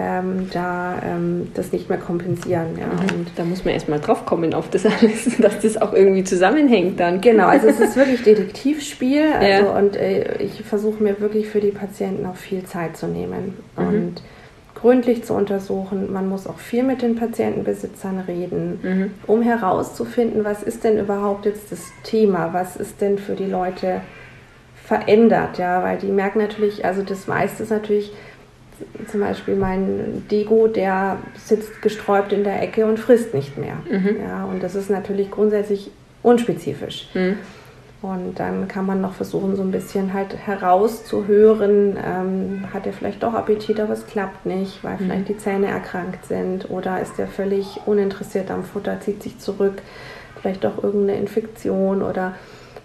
ähm, 0.00 0.48
da 0.52 1.00
ähm, 1.04 1.48
das 1.54 1.72
nicht 1.72 1.88
mehr 1.88 1.98
kompensieren. 1.98 2.78
Ja. 2.78 2.86
Mhm. 2.86 3.18
Und 3.18 3.30
da 3.36 3.44
muss 3.44 3.64
man 3.64 3.74
erstmal 3.74 4.00
drauf 4.00 4.26
kommen 4.26 4.54
auf 4.54 4.70
das 4.70 4.86
alles, 4.86 5.36
dass 5.38 5.60
das 5.60 5.80
auch 5.80 5.92
irgendwie 5.92 6.24
zusammenhängt 6.24 7.00
dann. 7.00 7.20
Genau, 7.20 7.46
also 7.46 7.66
es 7.66 7.80
ist 7.80 7.96
wirklich 7.96 8.22
Detektivspiel 8.22 9.32
also, 9.32 9.66
ja. 9.66 9.78
und 9.78 9.96
äh, 9.96 10.36
ich 10.42 10.62
versuche 10.62 11.02
mir 11.02 11.20
wirklich 11.20 11.48
für 11.48 11.60
die 11.60 11.70
Patienten 11.70 12.26
auch 12.26 12.36
viel 12.36 12.64
Zeit 12.64 12.96
zu 12.96 13.06
nehmen. 13.06 13.56
Mhm. 13.76 13.86
Und 13.86 14.22
gründlich 14.80 15.24
zu 15.24 15.34
untersuchen. 15.34 16.12
Man 16.12 16.28
muss 16.28 16.46
auch 16.46 16.58
viel 16.58 16.82
mit 16.82 17.02
den 17.02 17.16
Patientenbesitzern 17.16 18.20
reden, 18.20 18.80
mhm. 18.82 19.10
um 19.26 19.42
herauszufinden, 19.42 20.44
was 20.44 20.62
ist 20.62 20.84
denn 20.84 20.98
überhaupt 20.98 21.46
jetzt 21.46 21.72
das 21.72 21.80
Thema, 22.04 22.52
was 22.52 22.76
ist 22.76 23.00
denn 23.00 23.18
für 23.18 23.34
die 23.34 23.46
Leute 23.46 24.00
verändert, 24.84 25.58
ja, 25.58 25.82
weil 25.82 25.98
die 25.98 26.06
merken 26.06 26.38
natürlich, 26.38 26.84
also 26.84 27.02
das 27.02 27.26
meiste 27.26 27.62
ist 27.62 27.70
natürlich 27.70 28.12
zum 29.10 29.20
Beispiel 29.20 29.56
mein 29.56 30.24
Dego, 30.30 30.68
der 30.68 31.18
sitzt 31.36 31.82
gesträubt 31.82 32.32
in 32.32 32.44
der 32.44 32.62
Ecke 32.62 32.86
und 32.86 32.98
frisst 32.98 33.34
nicht 33.34 33.58
mehr. 33.58 33.76
Mhm. 33.90 34.16
Ja, 34.26 34.44
und 34.44 34.62
das 34.62 34.74
ist 34.74 34.88
natürlich 34.88 35.30
grundsätzlich 35.30 35.90
unspezifisch. 36.22 37.08
Mhm. 37.14 37.36
Und 38.00 38.38
dann 38.38 38.68
kann 38.68 38.86
man 38.86 39.00
noch 39.00 39.14
versuchen, 39.14 39.56
so 39.56 39.62
ein 39.62 39.72
bisschen 39.72 40.14
halt 40.14 40.36
herauszuhören, 40.36 41.96
ähm, 41.96 42.64
hat 42.72 42.86
er 42.86 42.92
vielleicht 42.92 43.24
doch 43.24 43.34
Appetit, 43.34 43.80
aber 43.80 43.92
es 43.92 44.06
klappt 44.06 44.46
nicht, 44.46 44.84
weil 44.84 44.94
mhm. 44.94 44.98
vielleicht 44.98 45.28
die 45.28 45.36
Zähne 45.36 45.66
erkrankt 45.66 46.24
sind 46.26 46.70
oder 46.70 47.00
ist 47.00 47.18
er 47.18 47.26
völlig 47.26 47.80
uninteressiert 47.86 48.52
am 48.52 48.62
Futter, 48.62 49.00
zieht 49.00 49.24
sich 49.24 49.38
zurück, 49.38 49.82
vielleicht 50.40 50.62
doch 50.62 50.82
irgendeine 50.82 51.18
Infektion 51.18 52.02
oder 52.02 52.34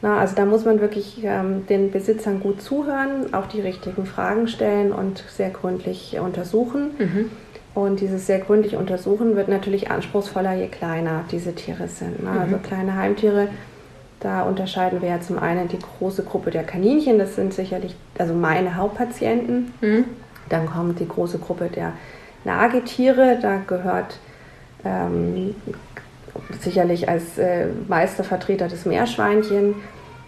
na, 0.02 0.20
also 0.20 0.36
da 0.36 0.46
muss 0.46 0.66
man 0.66 0.82
wirklich 0.82 1.24
ähm, 1.24 1.66
den 1.68 1.90
Besitzern 1.92 2.42
gut 2.42 2.62
zuhören, 2.62 3.34
auch 3.34 3.46
die 3.46 3.62
richtigen 3.62 4.06
Fragen 4.06 4.50
stellen 4.50 4.92
und 4.92 5.24
sehr 5.30 5.50
gründlich 5.50 6.20
untersuchen. 6.20 6.92
Mhm. 6.98 7.32
Und 7.74 8.02
dieses 8.02 8.28
sehr 8.28 8.40
gründlich 8.40 8.76
untersuchen 8.76 9.38
wird 9.38 9.48
natürlich 9.48 9.90
anspruchsvoller, 9.90 10.54
je 10.54 10.68
kleiner 10.68 11.24
diese 11.32 11.56
Tiere 11.56 11.88
sind. 11.88 12.22
Ne? 12.22 12.30
Also 12.30 12.48
mhm. 12.48 12.54
Also 12.56 12.68
kleine 12.68 12.96
Heimtiere 12.98 13.48
da 14.24 14.44
unterscheiden 14.44 15.02
wir 15.02 15.10
ja 15.10 15.20
zum 15.20 15.38
einen 15.38 15.68
die 15.68 15.80
große 15.80 16.24
Gruppe 16.24 16.50
der 16.50 16.64
Kaninchen, 16.64 17.20
das 17.20 17.36
sind 17.36 17.54
sicherlich 17.54 17.96
also 18.18 18.34
meine 18.34 18.76
Hauptpatienten. 18.78 19.74
Mhm. 19.82 20.06
Dann 20.50 20.66
kommt 20.66 21.00
die 21.00 21.08
große 21.08 21.40
Gruppe 21.40 21.68
der 21.68 21.92
Nagetiere, 22.46 23.38
da 23.42 23.58
gehört 23.68 24.20
ähm, 24.86 25.56
sicherlich 26.62 27.10
als 27.10 27.38
äh, 27.38 27.68
Meistervertreter 27.88 28.70
das 28.70 28.86
Meerschweinchen. 28.86 29.76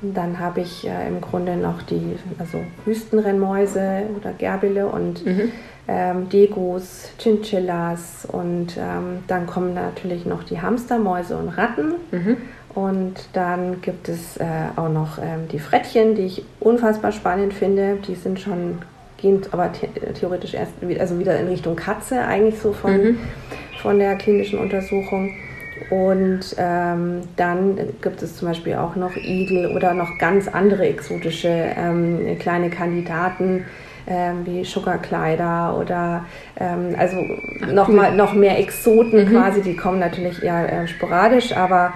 Dann 0.02 0.40
habe 0.40 0.62
ich 0.62 0.86
äh, 0.86 1.08
im 1.08 1.22
Grunde 1.22 1.56
noch 1.56 1.82
die 1.82 2.18
also 2.38 2.60
Wüstenrennmäuse 2.84 4.04
oder 4.18 4.32
Gerbile 4.34 4.88
und 4.88 5.26
mhm. 5.26 5.52
ähm, 5.88 6.30
Degos, 6.30 7.10
Chinchillas 7.18 8.28
und 8.30 8.76
ähm, 8.78 9.24
dann 9.28 9.48
kommen 9.48 9.74
natürlich 9.74 10.26
noch 10.26 10.44
die 10.44 10.62
Hamstermäuse 10.62 11.38
und 11.38 11.50
Ratten. 11.50 11.94
Mhm. 12.12 12.38
Und 12.76 13.30
dann 13.32 13.82
gibt 13.82 14.10
es 14.10 14.36
äh, 14.36 14.46
auch 14.76 14.90
noch 14.90 15.18
ähm, 15.18 15.48
die 15.50 15.60
Frettchen, 15.60 16.14
die 16.16 16.24
ich 16.24 16.46
unfassbar 16.60 17.14
spannend 17.14 17.54
finde. 17.54 17.98
Die 18.06 18.16
sind 18.16 18.38
schon, 18.38 18.80
gehen 19.18 19.42
aber 19.52 19.72
the 19.74 19.88
theoretisch 20.14 20.54
erst 20.54 20.74
also 21.00 21.18
wieder 21.18 21.40
in 21.40 21.48
Richtung 21.48 21.78
Katze, 21.78 22.20
eigentlich 22.20 22.60
so 22.60 22.74
von, 22.74 22.98
mhm. 22.98 23.18
von 23.82 23.98
der 23.98 24.16
klinischen 24.18 24.60
Untersuchung. 24.60 25.34
Und 25.90 26.56
ähm, 26.58 27.22
dann 27.38 27.78
gibt 28.02 28.22
es 28.22 28.38
zum 28.38 28.50
Beispiel 28.50 28.76
auch 28.76 28.98
noch 28.98 29.16
Igel 29.16 29.74
oder 29.74 29.94
noch 29.94 30.18
ganz 30.20 30.50
andere 30.50 30.86
exotische 30.86 31.48
ähm, 31.50 32.38
kleine 32.40 32.70
Kandidaten. 32.70 33.66
Ähm, 34.08 34.46
wie 34.46 34.64
Sugarkleider 34.64 35.76
oder 35.80 36.26
ähm, 36.60 36.96
also 36.96 37.18
noch, 37.74 37.88
mal, 37.88 38.16
noch 38.16 38.36
mehr 38.36 38.60
Exoten 38.60 39.26
mhm. 39.26 39.32
quasi, 39.32 39.64
die 39.64 39.76
kommen 39.76 39.98
natürlich 39.98 40.44
eher 40.44 40.84
äh, 40.84 40.88
sporadisch, 40.88 41.58
aber 41.58 41.92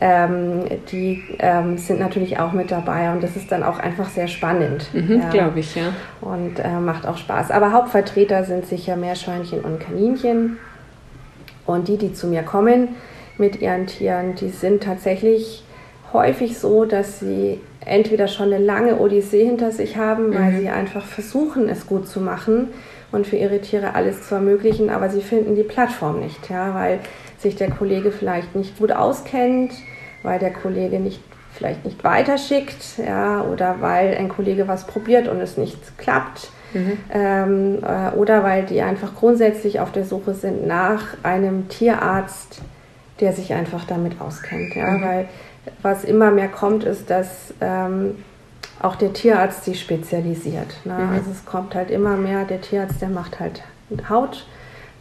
ähm, 0.00 0.64
die 0.90 1.22
ähm, 1.38 1.76
sind 1.76 2.00
natürlich 2.00 2.38
auch 2.38 2.52
mit 2.52 2.70
dabei 2.70 3.12
und 3.12 3.22
das 3.22 3.36
ist 3.36 3.52
dann 3.52 3.62
auch 3.62 3.78
einfach 3.78 4.08
sehr 4.08 4.28
spannend. 4.28 4.88
Mhm, 4.94 5.20
ja. 5.20 5.28
Glaube 5.28 5.60
ich, 5.60 5.74
ja. 5.74 5.92
Und 6.22 6.58
äh, 6.58 6.80
macht 6.80 7.06
auch 7.06 7.18
Spaß. 7.18 7.50
Aber 7.50 7.72
Hauptvertreter 7.72 8.44
sind 8.44 8.66
sicher 8.66 8.96
Meerschweinchen 8.96 9.60
und 9.60 9.78
Kaninchen. 9.78 10.58
Und 11.66 11.88
die, 11.88 11.98
die 11.98 12.14
zu 12.14 12.26
mir 12.28 12.42
kommen 12.42 12.88
mit 13.36 13.60
ihren 13.60 13.86
Tieren, 13.86 14.34
die 14.34 14.48
sind 14.48 14.82
tatsächlich 14.82 15.64
häufig 16.12 16.58
so, 16.58 16.84
dass 16.84 17.20
sie 17.20 17.60
entweder 17.84 18.26
schon 18.26 18.52
eine 18.52 18.58
lange 18.58 18.96
Odyssee 18.98 19.44
hinter 19.44 19.70
sich 19.70 19.96
haben, 19.96 20.34
weil 20.34 20.52
mhm. 20.52 20.60
sie 20.60 20.68
einfach 20.68 21.04
versuchen, 21.04 21.68
es 21.68 21.86
gut 21.86 22.08
zu 22.08 22.20
machen 22.20 22.68
und 23.12 23.26
für 23.26 23.36
ihre 23.36 23.60
Tiere 23.60 23.94
alles 23.94 24.28
zu 24.28 24.34
ermöglichen, 24.34 24.90
aber 24.90 25.08
sie 25.10 25.22
finden 25.22 25.54
die 25.54 25.62
Plattform 25.62 26.20
nicht, 26.20 26.50
ja, 26.50 26.74
weil 26.74 27.00
sich 27.40 27.56
der 27.56 27.70
Kollege 27.70 28.12
vielleicht 28.12 28.54
nicht 28.54 28.78
gut 28.78 28.92
auskennt, 28.92 29.72
weil 30.22 30.38
der 30.38 30.52
Kollege 30.52 31.00
nicht 31.00 31.20
vielleicht 31.52 31.84
nicht 31.84 32.04
weiterschickt, 32.04 32.98
ja, 32.98 33.42
oder 33.42 33.80
weil 33.80 34.16
ein 34.16 34.28
Kollege 34.28 34.68
was 34.68 34.86
probiert 34.86 35.28
und 35.28 35.40
es 35.40 35.56
nicht 35.56 35.98
klappt. 35.98 36.50
Mhm. 36.72 36.98
Ähm, 37.12 37.78
äh, 37.82 38.16
oder 38.16 38.44
weil 38.44 38.64
die 38.64 38.80
einfach 38.80 39.14
grundsätzlich 39.16 39.80
auf 39.80 39.90
der 39.90 40.04
Suche 40.04 40.34
sind 40.34 40.66
nach 40.66 41.02
einem 41.22 41.68
Tierarzt, 41.68 42.60
der 43.18 43.32
sich 43.32 43.52
einfach 43.52 43.84
damit 43.84 44.20
auskennt. 44.20 44.74
Ja? 44.74 44.90
Mhm. 44.90 45.02
Weil 45.02 45.28
was 45.82 46.04
immer 46.04 46.30
mehr 46.30 46.48
kommt, 46.48 46.84
ist, 46.84 47.10
dass 47.10 47.52
ähm, 47.60 48.22
auch 48.80 48.96
der 48.96 49.12
Tierarzt 49.12 49.64
sich 49.64 49.80
spezialisiert. 49.80 50.74
Ne? 50.84 50.94
Mhm. 50.94 51.12
Also 51.12 51.30
es 51.30 51.44
kommt 51.44 51.74
halt 51.74 51.90
immer 51.90 52.16
mehr, 52.16 52.44
der 52.44 52.60
Tierarzt, 52.60 53.02
der 53.02 53.08
macht 53.08 53.40
halt 53.40 53.62
Haut, 54.08 54.46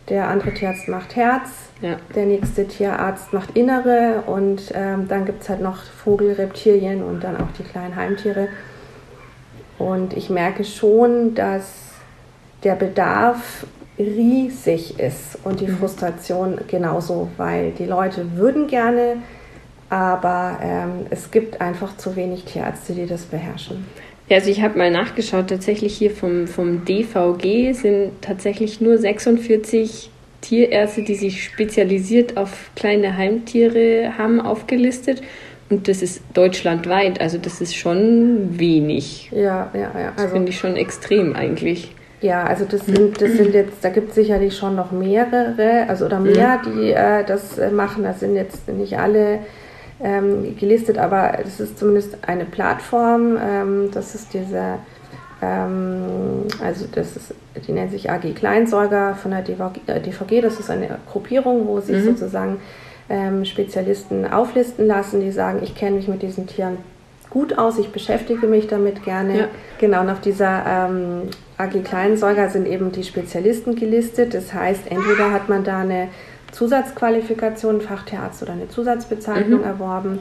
der 0.09 0.27
andere 0.27 0.53
Tierarzt 0.53 0.87
macht 0.87 1.15
Herz, 1.15 1.49
ja. 1.81 1.97
der 2.15 2.25
nächste 2.25 2.67
Tierarzt 2.67 3.33
macht 3.33 3.55
Innere 3.55 4.23
und 4.25 4.71
ähm, 4.73 5.07
dann 5.07 5.25
gibt 5.25 5.43
es 5.43 5.49
halt 5.49 5.61
noch 5.61 5.83
Vogel, 5.83 6.33
Reptilien 6.33 7.03
und 7.03 7.23
dann 7.23 7.37
auch 7.37 7.51
die 7.57 7.63
kleinen 7.63 7.95
Heimtiere. 7.95 8.47
Und 9.77 10.15
ich 10.15 10.29
merke 10.29 10.63
schon, 10.63 11.35
dass 11.35 11.71
der 12.63 12.75
Bedarf 12.75 13.65
riesig 13.97 14.99
ist 14.99 15.37
und 15.43 15.59
die 15.59 15.67
mhm. 15.67 15.77
Frustration 15.77 16.59
genauso, 16.67 17.29
weil 17.37 17.71
die 17.71 17.85
Leute 17.85 18.35
würden 18.35 18.67
gerne, 18.67 19.17
aber 19.89 20.59
ähm, 20.61 21.07
es 21.09 21.31
gibt 21.31 21.61
einfach 21.61 21.97
zu 21.97 22.15
wenig 22.15 22.45
Tierärzte, 22.45 22.93
die 22.93 23.05
das 23.05 23.25
beherrschen. 23.25 23.85
Also 24.29 24.51
ich 24.51 24.61
habe 24.61 24.77
mal 24.77 24.91
nachgeschaut, 24.91 25.47
tatsächlich 25.47 25.95
hier 25.97 26.11
vom, 26.11 26.47
vom 26.47 26.85
DVG 26.85 27.73
sind 27.73 28.11
tatsächlich 28.21 28.79
nur 28.79 28.97
46 28.97 30.11
Tierärzte, 30.41 31.03
die 31.03 31.15
sich 31.15 31.43
spezialisiert 31.43 32.37
auf 32.37 32.71
kleine 32.75 33.17
Heimtiere 33.17 34.13
haben, 34.17 34.39
aufgelistet. 34.39 35.21
Und 35.69 35.87
das 35.87 36.01
ist 36.01 36.21
deutschlandweit, 36.33 37.21
also 37.21 37.37
das 37.37 37.61
ist 37.61 37.75
schon 37.75 38.59
wenig. 38.59 39.29
Ja, 39.31 39.69
ja, 39.73 39.79
ja. 39.79 40.11
Das 40.15 40.25
also, 40.25 40.35
finde 40.35 40.49
ich 40.49 40.57
schon 40.57 40.75
extrem 40.75 41.35
eigentlich. 41.35 41.93
Ja, 42.21 42.43
also 42.43 42.65
das 42.65 42.85
sind, 42.85 43.21
das 43.21 43.33
sind 43.33 43.53
jetzt, 43.53 43.83
da 43.83 43.89
gibt 43.89 44.09
es 44.09 44.15
sicherlich 44.15 44.57
schon 44.57 44.75
noch 44.75 44.91
mehrere, 44.91 45.85
also 45.87 46.05
oder 46.05 46.19
mehr, 46.19 46.61
die 46.65 46.91
äh, 46.91 47.23
das 47.23 47.57
äh, 47.57 47.69
machen. 47.69 48.03
Das 48.03 48.19
sind 48.19 48.35
jetzt 48.35 48.67
nicht 48.67 48.97
alle 48.97 49.39
ähm, 50.01 50.55
gelistet, 50.57 50.97
aber 50.97 51.39
es 51.39 51.59
ist 51.59 51.77
zumindest 51.77 52.17
eine 52.27 52.45
Plattform. 52.45 53.37
Ähm, 53.41 53.89
das 53.93 54.15
ist 54.15 54.33
diese, 54.33 54.79
ähm, 55.41 56.45
also 56.63 56.85
das 56.91 57.15
ist, 57.15 57.33
die 57.67 57.71
nennt 57.71 57.91
sich 57.91 58.09
AG 58.09 58.33
Kleinsäuger 58.35 59.15
von 59.15 59.31
der 59.31 59.41
DVG. 59.41 60.31
Äh, 60.31 60.41
das 60.41 60.59
ist 60.59 60.69
eine 60.69 60.99
Gruppierung, 61.11 61.67
wo 61.67 61.79
sich 61.79 61.97
mhm. 61.97 62.15
sozusagen 62.15 62.61
ähm, 63.09 63.43
Spezialisten 63.43 64.31
auflisten 64.31 64.87
lassen, 64.87 65.19
die 65.19 65.31
sagen, 65.31 65.59
ich 65.63 65.75
kenne 65.75 65.97
mich 65.97 66.07
mit 66.07 66.21
diesen 66.21 66.47
Tieren 66.47 66.77
gut 67.29 67.57
aus, 67.57 67.77
ich 67.77 67.89
beschäftige 67.89 68.47
mich 68.47 68.67
damit 68.67 69.03
gerne. 69.03 69.37
Ja. 69.37 69.47
Genau, 69.79 70.01
und 70.01 70.09
auf 70.09 70.21
dieser 70.21 70.63
ähm, 70.65 71.29
AG 71.57 71.83
Kleinsäuger 71.83 72.49
sind 72.49 72.67
eben 72.67 72.91
die 72.91 73.03
Spezialisten 73.03 73.75
gelistet. 73.75 74.33
Das 74.33 74.53
heißt, 74.53 74.89
entweder 74.89 75.31
hat 75.31 75.49
man 75.49 75.63
da 75.63 75.79
eine 75.79 76.07
Zusatzqualifikation, 76.51 77.81
Fachtierarzt 77.81 78.41
oder 78.41 78.53
eine 78.53 78.69
Zusatzbezeichnung 78.69 79.61
mhm. 79.61 79.65
erworben. 79.65 80.19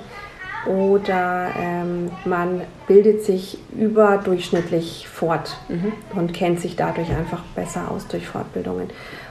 Oder 0.67 1.49
ähm, 1.59 2.11
man 2.25 2.63
bildet 2.89 3.25
sich 3.25 3.59
überdurchschnittlich 3.79 5.09
fort 5.09 5.57
mhm. 5.69 5.93
und 6.15 6.35
kennt 6.35 6.61
sich 6.61 6.77
dadurch 6.77 7.11
einfach 7.11 7.43
besser 7.55 7.91
aus 7.91 8.07
durch 8.09 8.27
Fortbildungen. 8.27 8.89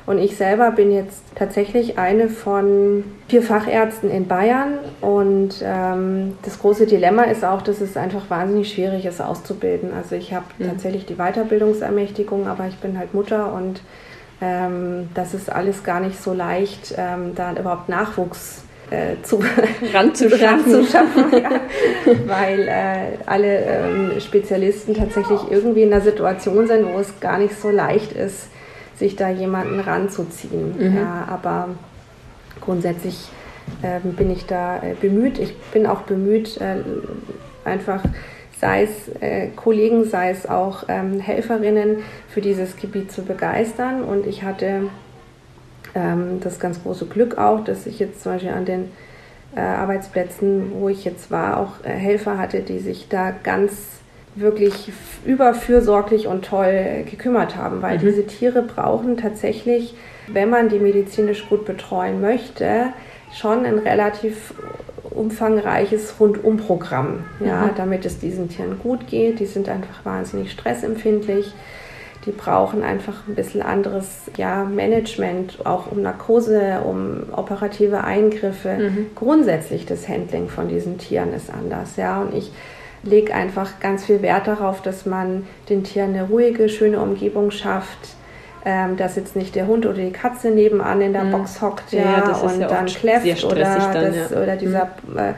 Und 0.08 0.20
ich 0.20 0.38
selber 0.38 0.72
bin 0.72 0.92
jetzt 0.92 1.22
tatsächlich 1.36 2.00
eine 2.00 2.30
von 2.30 3.04
vier 3.27 3.44
Fachärzten 3.44 4.10
in 4.10 4.25
Bayern. 4.25 4.80
Und 5.01 5.56
ähm, 5.62 6.38
das 6.44 6.60
große 6.60 6.88
Dilemma 6.88 7.24
ist 7.24 7.44
auch, 7.44 7.62
dass 7.62 7.82
es 7.82 7.98
einfach 7.98 8.30
wahnsinnig 8.30 8.72
schwierig 8.72 9.06
ist, 9.06 9.22
auszubilden. 9.22 9.92
Also 9.94 10.16
ich 10.16 10.34
habe 10.34 10.46
mhm. 10.58 10.70
tatsächlich 10.70 11.06
die 11.06 11.16
Weiterbildungsermächtigung, 11.16 12.48
aber 12.48 12.68
ich 12.68 12.77
bin 12.77 12.98
halt 12.98 13.13
Mutter 13.13 13.51
und 13.51 13.82
ähm, 14.41 15.10
das 15.13 15.34
ist 15.34 15.51
alles 15.51 15.84
gar 15.84 16.00
nicht 16.00 16.22
so 16.22 16.34
leicht, 16.34 16.94
ähm, 16.98 17.34
da 17.36 17.53
überhaupt 17.53 17.89
Nachwuchs 17.89 18.63
äh, 18.89 19.22
zu, 19.24 19.39
ranzuschaffen, 19.94 20.74
ranzuschaffen 20.74 21.32
ja. 21.34 21.50
weil 22.25 22.67
äh, 22.67 23.17
alle 23.25 23.60
ähm, 23.60 24.12
Spezialisten 24.20 24.94
tatsächlich 24.94 25.39
irgendwie 25.50 25.84
in 25.84 25.91
einer 25.91 26.01
Situation 26.01 26.67
sind, 26.67 26.86
wo 26.86 27.00
es 27.00 27.20
gar 27.20 27.38
nicht 27.38 27.60
so 27.60 27.70
leicht 27.70 28.13
ist, 28.13 28.50
sich 28.96 29.15
da 29.15 29.29
jemanden 29.29 29.79
ranzuziehen. 29.79 30.75
Mhm. 30.77 30.98
Ja, 30.98 31.27
aber 31.29 31.70
grundsätzlich 32.62 33.29
äh, 33.82 34.00
bin 34.00 34.32
ich 34.32 34.46
da 34.46 34.77
äh, 34.77 34.94
bemüht. 35.00 35.39
Ich 35.39 35.56
bin 35.72 35.86
auch 35.86 36.01
bemüht, 36.01 36.60
äh, 36.62 36.77
einfach 37.65 38.01
sei 38.60 38.84
es 38.84 39.22
äh, 39.22 39.48
Kollegen, 39.56 40.06
sei 40.06 40.32
es 40.32 40.48
auch 40.48 40.86
ähm, 40.88 41.20
Helferinnen 41.20 41.98
für 42.30 42.42
dieses 42.42 42.76
Gebiet 42.78 43.12
zu 43.12 43.24
begeistern. 43.24 44.04
Und 44.04 44.26
ich 44.26 44.44
hatte 44.44 44.90
ähm, 45.96 46.40
das 46.42 46.60
ganz 46.60 46.82
große 46.82 47.06
Glück 47.06 47.38
auch, 47.38 47.64
dass 47.64 47.86
ich 47.86 48.00
jetzt 48.00 48.22
zum 48.22 48.34
Beispiel 48.34 48.52
an 48.52 48.66
den 48.66 48.92
äh, 49.56 49.60
Arbeitsplätzen, 49.60 50.72
wo 50.80 50.90
ich 50.90 51.06
jetzt 51.06 51.32
war, 51.32 51.58
auch 51.58 51.86
äh, 51.86 51.90
Helfer 51.90 52.38
hatte, 52.38 52.62
die 52.62 52.80
sich 52.80 53.08
da 53.10 53.32
ganz 53.44 53.74
wirklich 54.36 54.92
überfürsorglich 55.26 56.28
und 56.28 56.46
toll 56.46 57.06
gekümmert 57.10 57.56
haben, 57.56 57.82
weil 57.82 57.98
mhm. 57.98 58.02
diese 58.02 58.28
Tiere 58.28 58.62
brauchen 58.62 59.18
tatsächlich, 59.18 59.96
wenn 60.28 60.50
man 60.50 60.70
die 60.70 60.80
medizinisch 60.80 61.48
gut 61.50 61.66
betreuen 61.66 62.22
möchte, 62.22 62.88
schon 63.34 63.66
ein 63.66 63.80
relativ 63.80 64.54
umfangreiches 65.18 66.16
Rundumprogramm, 66.20 67.26
ja, 67.40 67.66
mhm. 67.66 67.72
damit 67.76 68.06
es 68.06 68.20
diesen 68.20 68.50
Tieren 68.50 68.80
gut 68.80 69.08
geht. 69.08 69.40
Die 69.40 69.46
sind 69.46 69.70
einfach 69.70 70.06
wahnsinnig 70.06 70.52
stressempfindlich. 70.52 71.54
Die 72.26 72.32
brauchen 72.32 72.84
einfach 72.84 73.28
ein 73.28 73.36
bisschen 73.36 73.62
anderes 73.62 74.24
ja, 74.36 74.66
Management, 74.66 75.66
auch 75.66 75.92
um 75.92 76.02
Narkose, 76.02 76.82
um 76.82 77.24
operative 77.32 78.04
Eingriffe. 78.04 78.78
Mhm. 78.78 79.08
Grundsätzlich 79.16 79.86
das 79.86 80.10
Handling 80.10 80.50
von 80.50 80.68
diesen 80.68 80.98
Tieren 80.98 81.34
ist 81.34 81.50
anders. 81.50 81.96
Ja, 81.96 82.22
und 82.22 82.34
ich 82.34 82.52
lege 83.04 83.34
einfach 83.34 83.80
ganz 83.80 84.06
viel 84.06 84.22
Wert 84.22 84.48
darauf, 84.48 84.82
dass 84.82 85.06
man 85.06 85.48
den 85.70 85.84
Tieren 85.84 86.10
eine 86.10 86.24
ruhige, 86.24 86.68
schöne 86.68 87.00
Umgebung 87.00 87.52
schafft, 87.52 88.17
ähm, 88.70 88.98
dass 88.98 89.16
jetzt 89.16 89.38
nicht 89.38 89.56
der 89.56 89.66
Hund 89.66 89.86
oder 89.86 89.96
die 89.96 90.12
Katze 90.12 90.50
nebenan 90.50 91.00
in 91.00 91.14
der 91.14 91.24
mhm. 91.24 91.32
Box 91.32 91.62
hockt 91.62 91.94
ja, 91.94 92.02
ja 92.02 92.36
und 92.36 92.60
ja 92.60 92.68
dann 92.68 92.86
kläfft 92.86 93.46
oder, 93.46 93.62
dann, 93.62 93.94
das, 93.94 94.32
ja. 94.32 94.42
oder 94.42 94.58
dieser, 94.58 94.90
mhm. 95.08 95.18
äh, 95.18 95.34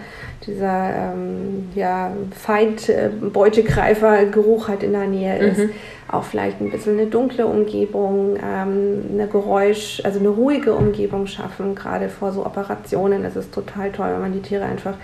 dieser 0.48 0.90
ähm, 0.96 1.70
ja, 1.76 2.12
Feind, 2.36 2.90
äh, 2.90 3.12
halt 3.32 4.82
in 4.82 4.94
der 4.94 5.06
Nähe 5.06 5.38
ist. 5.38 5.60
Mhm. 5.60 5.70
Auch 6.12 6.24
vielleicht 6.24 6.60
ein 6.60 6.72
bisschen 6.72 6.98
eine 6.98 7.06
dunkle 7.06 7.46
Umgebung, 7.46 8.36
ähm, 8.38 9.04
eine 9.14 9.28
Geräusch, 9.28 10.02
also 10.04 10.18
eine 10.18 10.30
ruhige 10.30 10.74
Umgebung 10.74 11.28
schaffen, 11.28 11.76
gerade 11.76 12.10
vor 12.10 12.32
so 12.32 12.44
Operationen. 12.44 13.24
Es 13.26 13.36
ist 13.36 13.54
total 13.54 13.92
toll, 13.92 14.10
wenn 14.14 14.22
man 14.22 14.34
die 14.34 14.42
Tiere 14.42 14.66
einfach 14.66 14.96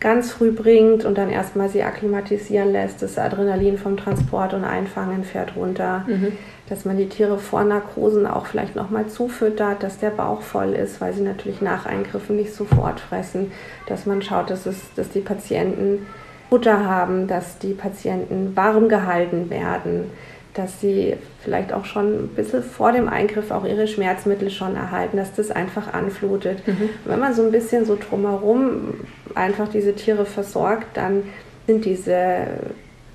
ganz 0.00 0.32
früh 0.32 0.50
bringt 0.50 1.04
und 1.04 1.18
dann 1.18 1.30
erstmal 1.30 1.68
sie 1.68 1.82
akklimatisieren 1.82 2.72
lässt. 2.72 3.02
Das 3.02 3.18
Adrenalin 3.18 3.76
vom 3.76 3.98
Transport 3.98 4.54
und 4.54 4.64
Einfangen 4.64 5.24
fährt 5.24 5.54
runter. 5.56 6.04
Mhm. 6.08 6.32
Dass 6.68 6.84
man 6.84 6.96
die 6.96 7.08
Tiere 7.08 7.38
vor 7.38 7.64
Narkosen 7.64 8.26
auch 8.26 8.46
vielleicht 8.46 8.76
nochmal 8.76 9.08
zufüttert, 9.08 9.82
dass 9.82 9.98
der 9.98 10.10
Bauch 10.10 10.40
voll 10.40 10.72
ist, 10.72 11.00
weil 11.00 11.12
sie 11.12 11.22
natürlich 11.22 11.60
nach 11.60 11.84
Eingriffen 11.84 12.36
nicht 12.36 12.54
sofort 12.54 13.00
fressen. 13.00 13.52
Dass 13.86 14.06
man 14.06 14.22
schaut, 14.22 14.50
dass, 14.50 14.66
es, 14.66 14.76
dass 14.94 15.10
die 15.10 15.20
Patienten 15.20 16.06
Futter 16.48 16.84
haben, 16.84 17.28
dass 17.28 17.58
die 17.58 17.74
Patienten 17.74 18.56
warm 18.56 18.88
gehalten 18.88 19.50
werden 19.50 20.10
dass 20.54 20.80
sie 20.80 21.14
vielleicht 21.42 21.72
auch 21.72 21.84
schon 21.84 22.24
ein 22.24 22.28
bisschen 22.28 22.62
vor 22.62 22.92
dem 22.92 23.08
Eingriff 23.08 23.50
auch 23.50 23.64
ihre 23.64 23.86
Schmerzmittel 23.86 24.50
schon 24.50 24.74
erhalten, 24.74 25.16
dass 25.16 25.34
das 25.34 25.50
einfach 25.50 25.92
anflutet. 25.92 26.66
Mhm. 26.66 26.88
Wenn 27.04 27.20
man 27.20 27.34
so 27.34 27.42
ein 27.42 27.52
bisschen 27.52 27.84
so 27.84 27.96
drumherum 27.96 28.94
einfach 29.34 29.68
diese 29.68 29.94
Tiere 29.94 30.26
versorgt, 30.26 30.96
dann 30.96 31.22
sind 31.66 31.84
diese 31.84 32.46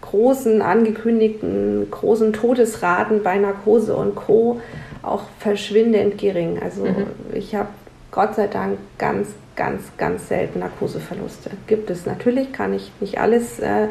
großen 0.01 0.61
angekündigten 0.61 1.87
großen 1.91 2.31
Todesraten 2.31 3.23
bei 3.23 3.37
Narkose 3.37 3.95
und 3.95 4.15
Co. 4.15 4.61
auch 5.01 5.23
verschwindend 5.39 6.17
gering. 6.17 6.59
Also 6.61 6.85
mhm. 6.85 7.07
ich 7.33 7.55
habe 7.55 7.69
Gott 8.11 8.35
sei 8.35 8.47
Dank 8.47 8.77
ganz, 8.97 9.29
ganz, 9.55 9.83
ganz 9.97 10.29
selten 10.29 10.59
Narkoseverluste. 10.59 11.51
Gibt 11.67 11.89
es 11.89 12.05
natürlich, 12.05 12.53
kann 12.53 12.73
ich 12.73 12.91
nicht 13.01 13.19
alles 13.19 13.59
äh, 13.59 13.87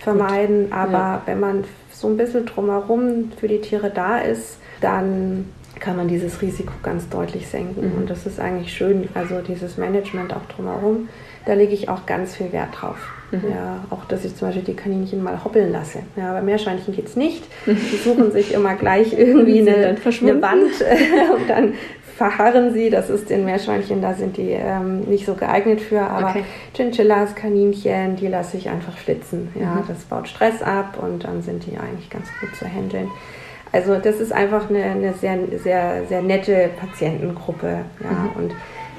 vermeiden, 0.00 0.64
Gut. 0.64 0.72
aber 0.72 0.98
ja. 0.98 1.22
wenn 1.26 1.40
man 1.40 1.64
so 2.02 2.08
ein 2.08 2.16
bisschen 2.16 2.44
drumherum 2.44 3.32
für 3.38 3.48
die 3.48 3.60
Tiere 3.60 3.90
da 3.90 4.18
ist, 4.18 4.58
dann 4.80 5.46
kann 5.80 5.96
man 5.96 6.08
dieses 6.08 6.42
Risiko 6.42 6.72
ganz 6.82 7.08
deutlich 7.08 7.48
senken. 7.48 7.90
Mhm. 7.90 7.96
Und 7.98 8.10
das 8.10 8.26
ist 8.26 8.38
eigentlich 8.38 8.72
schön, 8.72 9.08
also 9.14 9.40
dieses 9.40 9.78
Management 9.78 10.34
auch 10.34 10.44
drumherum, 10.54 11.08
da 11.46 11.54
lege 11.54 11.72
ich 11.72 11.88
auch 11.88 12.06
ganz 12.06 12.36
viel 12.36 12.52
Wert 12.52 12.68
drauf. 12.80 12.96
Mhm. 13.32 13.50
Ja, 13.50 13.84
auch, 13.90 14.04
dass 14.04 14.24
ich 14.24 14.36
zum 14.36 14.48
Beispiel 14.48 14.64
die 14.64 14.74
Kaninchen 14.74 15.22
mal 15.22 15.42
hoppeln 15.42 15.72
lasse. 15.72 16.00
Ja, 16.16 16.34
bei 16.34 16.42
Meerschweinchen 16.42 16.94
geht 16.94 17.06
es 17.06 17.16
nicht. 17.16 17.42
Die 17.66 17.96
suchen 17.96 18.30
sich 18.30 18.52
immer 18.52 18.74
gleich 18.74 19.18
irgendwie 19.18 19.60
eine, 19.60 19.96
eine 19.96 20.42
Wand 20.42 20.72
und 21.34 21.48
dann 21.48 21.74
verharren 22.16 22.72
sie. 22.72 22.90
Das 22.90 23.10
ist 23.10 23.30
den 23.30 23.44
Meerschweinchen, 23.44 24.02
da 24.02 24.14
sind 24.14 24.36
die 24.36 24.50
ähm, 24.50 25.00
nicht 25.00 25.26
so 25.26 25.34
geeignet 25.34 25.80
für. 25.80 26.02
Aber 26.02 26.30
okay. 26.30 26.44
Chinchillas, 26.74 27.34
Kaninchen, 27.34 28.16
die 28.16 28.28
lasse 28.28 28.56
ich 28.56 28.68
einfach 28.68 28.96
flitzen. 28.96 29.50
Ja, 29.54 29.74
mhm. 29.74 29.84
das 29.88 30.04
baut 30.04 30.28
Stress 30.28 30.62
ab 30.62 30.98
und 31.02 31.24
dann 31.24 31.42
sind 31.42 31.66
die 31.66 31.76
eigentlich 31.78 32.10
ganz 32.10 32.28
gut 32.40 32.54
zu 32.56 32.66
handeln. 32.66 33.08
Also 33.72 33.96
das 33.96 34.20
ist 34.20 34.32
einfach 34.32 34.68
eine, 34.68 34.84
eine 34.84 35.14
sehr, 35.14 35.38
sehr, 35.62 36.04
sehr 36.06 36.22
nette 36.22 36.70
Patientengruppe. 36.78 37.84
Ja, 38.02 38.10
mhm. 38.10 38.30
und 38.36 38.54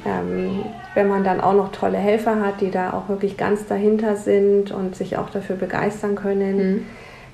ähm, 0.06 0.66
wenn 0.96 1.08
man 1.08 1.24
dann 1.24 1.40
auch 1.40 1.54
noch 1.54 1.72
tolle 1.72 1.98
Helfer 1.98 2.42
hat, 2.42 2.62
die 2.62 2.72
da 2.72 2.92
auch 2.94 3.08
wirklich 3.08 3.38
ganz 3.38 3.66
dahinter 3.68 4.16
sind 4.16 4.72
und 4.72 4.96
sich 4.96 5.18
auch 5.18 5.30
dafür 5.30 5.56
begeistern 5.56 6.16
können, 6.16 6.58
mhm. 6.58 6.86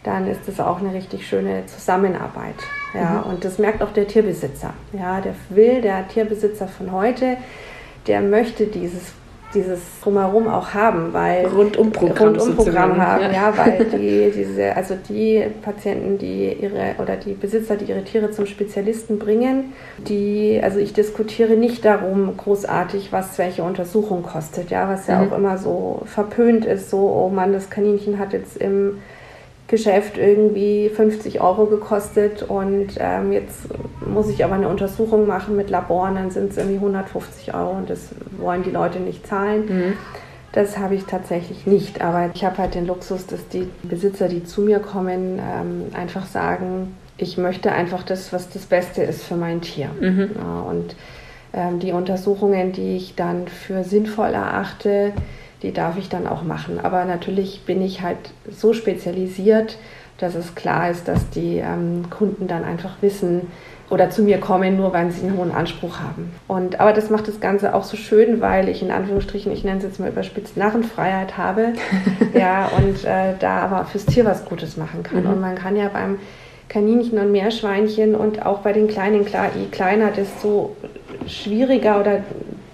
Dann 0.03 0.27
ist 0.27 0.41
das 0.47 0.59
auch 0.59 0.79
eine 0.79 0.93
richtig 0.93 1.27
schöne 1.27 1.65
Zusammenarbeit. 1.65 2.55
Ja, 2.93 3.23
mhm. 3.23 3.31
Und 3.31 3.45
das 3.45 3.59
merkt 3.59 3.81
auch 3.81 3.91
der 3.91 4.07
Tierbesitzer. 4.07 4.73
Ja, 4.93 5.21
der 5.21 5.35
will, 5.49 5.81
der 5.81 6.07
Tierbesitzer 6.07 6.67
von 6.67 6.91
heute, 6.91 7.37
der 8.07 8.21
möchte 8.21 8.65
dieses 8.65 9.13
dieses 9.53 9.79
drumherum 10.03 10.47
auch 10.47 10.73
haben, 10.73 11.11
weil 11.13 11.45
Rundumprogramm, 11.47 12.35
Rundumprogramm 12.35 12.97
haben, 13.01 13.23
ja. 13.23 13.31
ja. 13.31 13.57
weil 13.57 13.85
die 13.85 14.31
diese 14.31 14.75
also 14.75 14.95
die 15.07 15.43
Patienten, 15.63 16.17
die 16.17 16.53
ihre 16.53 16.95
oder 16.99 17.15
die 17.15 17.33
Besitzer, 17.33 17.75
die 17.75 17.85
ihre 17.85 18.03
Tiere 18.03 18.31
zum 18.31 18.45
Spezialisten 18.45 19.17
bringen, 19.17 19.73
die 19.97 20.59
also 20.61 20.77
ich 20.79 20.93
diskutiere 20.93 21.53
nicht 21.53 21.83
darum 21.83 22.37
großartig, 22.37 23.11
was 23.11 23.37
welche 23.37 23.63
Untersuchung 23.63 24.23
kostet, 24.23 24.69
ja, 24.69 24.87
was 24.87 25.07
ja 25.07 25.19
mhm. 25.19 25.31
auch 25.31 25.37
immer 25.37 25.57
so 25.57 26.03
verpönt 26.05 26.65
ist, 26.65 26.89
so 26.89 26.99
oh 26.99 27.29
Mann, 27.33 27.51
das 27.51 27.69
Kaninchen 27.69 28.19
hat 28.19 28.33
jetzt 28.33 28.57
im 28.57 28.99
Geschäft 29.69 30.17
irgendwie 30.17 30.89
50 30.89 31.41
Euro 31.41 31.67
gekostet 31.67 32.43
und 32.43 32.87
ähm, 32.97 33.31
jetzt 33.31 33.67
muss 34.05 34.27
ich 34.29 34.43
aber 34.43 34.55
eine 34.55 34.67
Untersuchung 34.67 35.27
machen 35.27 35.55
mit 35.55 35.69
Laboren, 35.69 36.15
dann 36.15 36.31
sind 36.31 36.51
es 36.51 36.57
irgendwie 36.57 36.77
150 36.77 37.53
Euro 37.53 37.77
und 37.77 37.89
das 37.89 38.09
wollen 38.39 38.63
die 38.63 38.71
Leute 38.71 38.99
nicht 38.99 39.27
zahlen. 39.27 39.65
Mhm. 39.67 39.93
Das 40.51 40.79
habe 40.79 40.95
ich 40.95 41.05
tatsächlich 41.05 41.67
nicht, 41.67 42.01
aber 42.01 42.31
ich 42.33 42.43
habe 42.43 42.57
halt 42.57 42.73
den 42.73 42.87
Luxus, 42.87 43.27
dass 43.27 43.47
die 43.49 43.69
Besitzer, 43.83 44.27
die 44.27 44.43
zu 44.43 44.61
mir 44.61 44.79
kommen, 44.79 45.39
ähm, 45.39 45.85
einfach 45.93 46.25
sagen, 46.25 46.95
ich 47.17 47.37
möchte 47.37 47.71
einfach 47.71 48.01
das, 48.01 48.33
was 48.33 48.49
das 48.49 48.65
Beste 48.65 49.03
ist 49.03 49.23
für 49.23 49.35
mein 49.35 49.61
Tier. 49.61 49.89
Mhm. 49.99 50.31
Ja, 50.35 50.61
und 50.61 50.95
ähm, 51.53 51.79
die 51.79 51.91
Untersuchungen, 51.91 52.71
die 52.71 52.95
ich 52.95 53.13
dann 53.13 53.47
für 53.47 53.83
sinnvoll 53.83 54.33
erachte, 54.33 55.13
die 55.61 55.73
darf 55.73 55.97
ich 55.97 56.09
dann 56.09 56.27
auch 56.27 56.43
machen. 56.43 56.79
Aber 56.81 57.05
natürlich 57.05 57.63
bin 57.65 57.81
ich 57.81 58.01
halt 58.01 58.17
so 58.49 58.73
spezialisiert, 58.73 59.77
dass 60.17 60.35
es 60.35 60.55
klar 60.55 60.89
ist, 60.89 61.07
dass 61.07 61.29
die 61.29 61.57
ähm, 61.57 62.09
Kunden 62.09 62.47
dann 62.47 62.63
einfach 62.63 63.01
wissen 63.01 63.47
oder 63.89 64.09
zu 64.09 64.21
mir 64.21 64.39
kommen, 64.39 64.77
nur 64.77 64.93
weil 64.93 65.11
sie 65.11 65.25
einen 65.25 65.37
hohen 65.37 65.51
Anspruch 65.51 65.99
haben. 65.99 66.31
Und, 66.47 66.79
aber 66.79 66.93
das 66.93 67.09
macht 67.09 67.27
das 67.27 67.39
Ganze 67.39 67.73
auch 67.73 67.83
so 67.83 67.97
schön, 67.97 68.39
weil 68.39 68.69
ich 68.69 68.83
in 68.83 68.91
Anführungsstrichen, 68.91 69.51
ich 69.51 69.63
nenne 69.63 69.79
es 69.79 69.83
jetzt 69.83 69.99
mal 69.99 70.09
überspitzt, 70.09 70.57
Narrenfreiheit 70.57 71.37
habe. 71.37 71.73
ja, 72.33 72.69
und 72.77 73.03
äh, 73.03 73.33
da 73.39 73.59
aber 73.59 73.85
fürs 73.85 74.05
Tier 74.05 74.25
was 74.25 74.45
Gutes 74.45 74.77
machen 74.77 75.03
kann. 75.03 75.23
Mhm. 75.23 75.29
Und 75.29 75.41
man 75.41 75.55
kann 75.55 75.75
ja 75.75 75.89
beim 75.89 76.19
Kaninchen 76.67 77.17
und 77.17 77.31
Meerschweinchen 77.31 78.13
und 78.13 78.45
auch 78.45 78.59
bei 78.59 78.73
den 78.73 78.87
Kleinen, 78.87 79.25
klar, 79.25 79.47
je 79.55 79.65
kleiner, 79.65 80.11
desto 80.11 80.75
schwieriger 81.27 81.99
oder 81.99 82.23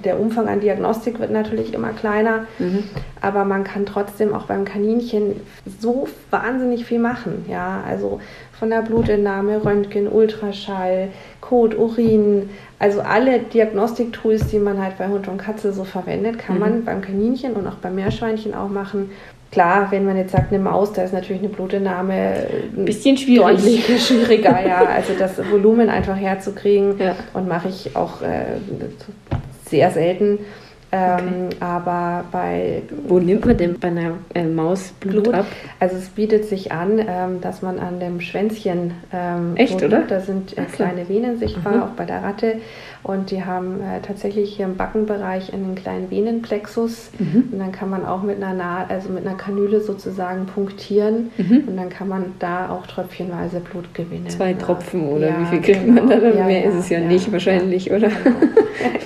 der 0.05 0.19
Umfang 0.19 0.47
an 0.47 0.59
Diagnostik 0.59 1.19
wird 1.19 1.31
natürlich 1.31 1.73
immer 1.73 1.89
kleiner, 1.89 2.45
mhm. 2.59 2.83
aber 3.21 3.43
man 3.43 3.63
kann 3.63 3.85
trotzdem 3.85 4.33
auch 4.33 4.45
beim 4.45 4.63
Kaninchen 4.63 5.41
so 5.79 6.07
wahnsinnig 6.29 6.85
viel 6.85 6.99
machen. 6.99 7.45
Ja, 7.49 7.83
also 7.87 8.19
von 8.57 8.69
der 8.69 8.81
Blutentnahme, 8.81 9.65
Röntgen, 9.65 10.07
Ultraschall, 10.07 11.09
Kot, 11.41 11.77
Urin, 11.77 12.49
also 12.79 13.01
alle 13.01 13.39
Diagnostiktools, 13.39 14.47
die 14.47 14.59
man 14.59 14.81
halt 14.81 14.97
bei 14.97 15.07
Hund 15.07 15.27
und 15.27 15.37
Katze 15.37 15.73
so 15.73 15.83
verwendet, 15.83 16.39
kann 16.39 16.55
mhm. 16.55 16.61
man 16.61 16.85
beim 16.85 17.01
Kaninchen 17.01 17.53
und 17.53 17.67
auch 17.67 17.75
beim 17.75 17.95
Meerschweinchen 17.95 18.53
auch 18.53 18.69
machen. 18.69 19.09
Klar, 19.51 19.87
wenn 19.91 20.05
man 20.05 20.17
jetzt 20.17 20.31
sagt, 20.31 20.51
eine 20.51 20.61
Maus, 20.61 20.91
da 20.91 21.03
ist 21.03 21.13
natürlich 21.13 21.41
eine 21.41 21.51
Blutentnahme 21.51 22.47
ein 22.75 22.85
bisschen 22.85 23.15
schwierig. 23.15 23.57
deutlich 23.57 24.05
schwieriger, 24.05 24.59
ja. 24.67 24.83
Also 24.85 25.13
das 25.17 25.39
Volumen 25.49 25.89
einfach 25.89 26.17
herzukriegen 26.17 26.97
ja. 26.99 27.15
und 27.33 27.47
mache 27.47 27.69
ich 27.69 27.95
auch 27.95 28.21
äh, 28.21 28.57
sehr 29.75 29.91
selten. 29.91 30.39
Ähm, 30.91 31.47
okay. 31.47 31.55
Aber 31.59 32.25
bei. 32.31 32.83
Wo 33.07 33.19
nimmt 33.19 33.45
man 33.45 33.57
denn 33.57 33.79
bei 33.79 33.89
einer 33.89 34.13
äh, 34.33 34.43
Maus 34.43 34.93
Blut, 34.99 35.23
Blut, 35.23 35.35
ab? 35.35 35.45
Also 35.79 35.97
es 35.97 36.09
bietet 36.09 36.45
sich 36.45 36.71
an, 36.71 36.99
ähm, 36.99 37.41
dass 37.41 37.61
man 37.61 37.79
an 37.79 37.99
dem 37.99 38.21
Schwänzchen. 38.21 38.93
Ähm, 39.11 39.55
Echt, 39.55 39.81
oder? 39.83 40.03
Da 40.07 40.19
sind 40.19 40.57
äh, 40.57 40.63
kleine 40.63 41.09
Venen 41.09 41.37
sichtbar, 41.37 41.75
mhm. 41.75 41.83
auch 41.83 41.89
bei 41.89 42.05
der 42.05 42.23
Ratte. 42.23 42.57
Und 43.05 43.29
die 43.29 43.45
haben 43.45 43.81
äh, 43.81 44.01
tatsächlich 44.01 44.55
hier 44.55 44.65
im 44.65 44.77
Backenbereich 44.77 45.53
einen 45.53 45.75
kleinen 45.75 46.09
Venenplexus. 46.09 47.11
Mhm. 47.19 47.49
Und 47.51 47.59
dann 47.59 47.71
kann 47.71 47.91
man 47.91 48.03
auch 48.03 48.23
mit 48.23 48.41
einer 48.41 48.55
Naht, 48.55 48.89
also 48.89 49.09
mit 49.09 49.27
einer 49.27 49.37
Kanüle 49.37 49.79
sozusagen 49.79 50.47
punktieren. 50.47 51.29
Mhm. 51.37 51.65
Und 51.67 51.77
dann 51.77 51.89
kann 51.89 52.07
man 52.07 52.33
da 52.39 52.71
auch 52.71 52.87
tröpfchenweise 52.87 53.59
Blut 53.59 53.93
gewinnen. 53.93 54.27
Zwei 54.29 54.53
Tropfen 54.53 55.07
oder 55.07 55.27
ja, 55.27 55.39
wie 55.39 55.45
viel 55.45 55.61
kriegt 55.61 55.85
genau. 55.85 56.01
man 56.01 56.19
da? 56.19 56.45
Mehr 56.45 56.61
ja, 56.61 56.69
ist 56.71 56.75
es 56.77 56.89
ja, 56.89 56.99
nicht 56.99 57.31
wahrscheinlich, 57.31 57.91
oder? 57.91 58.07
Genau. 58.07 58.37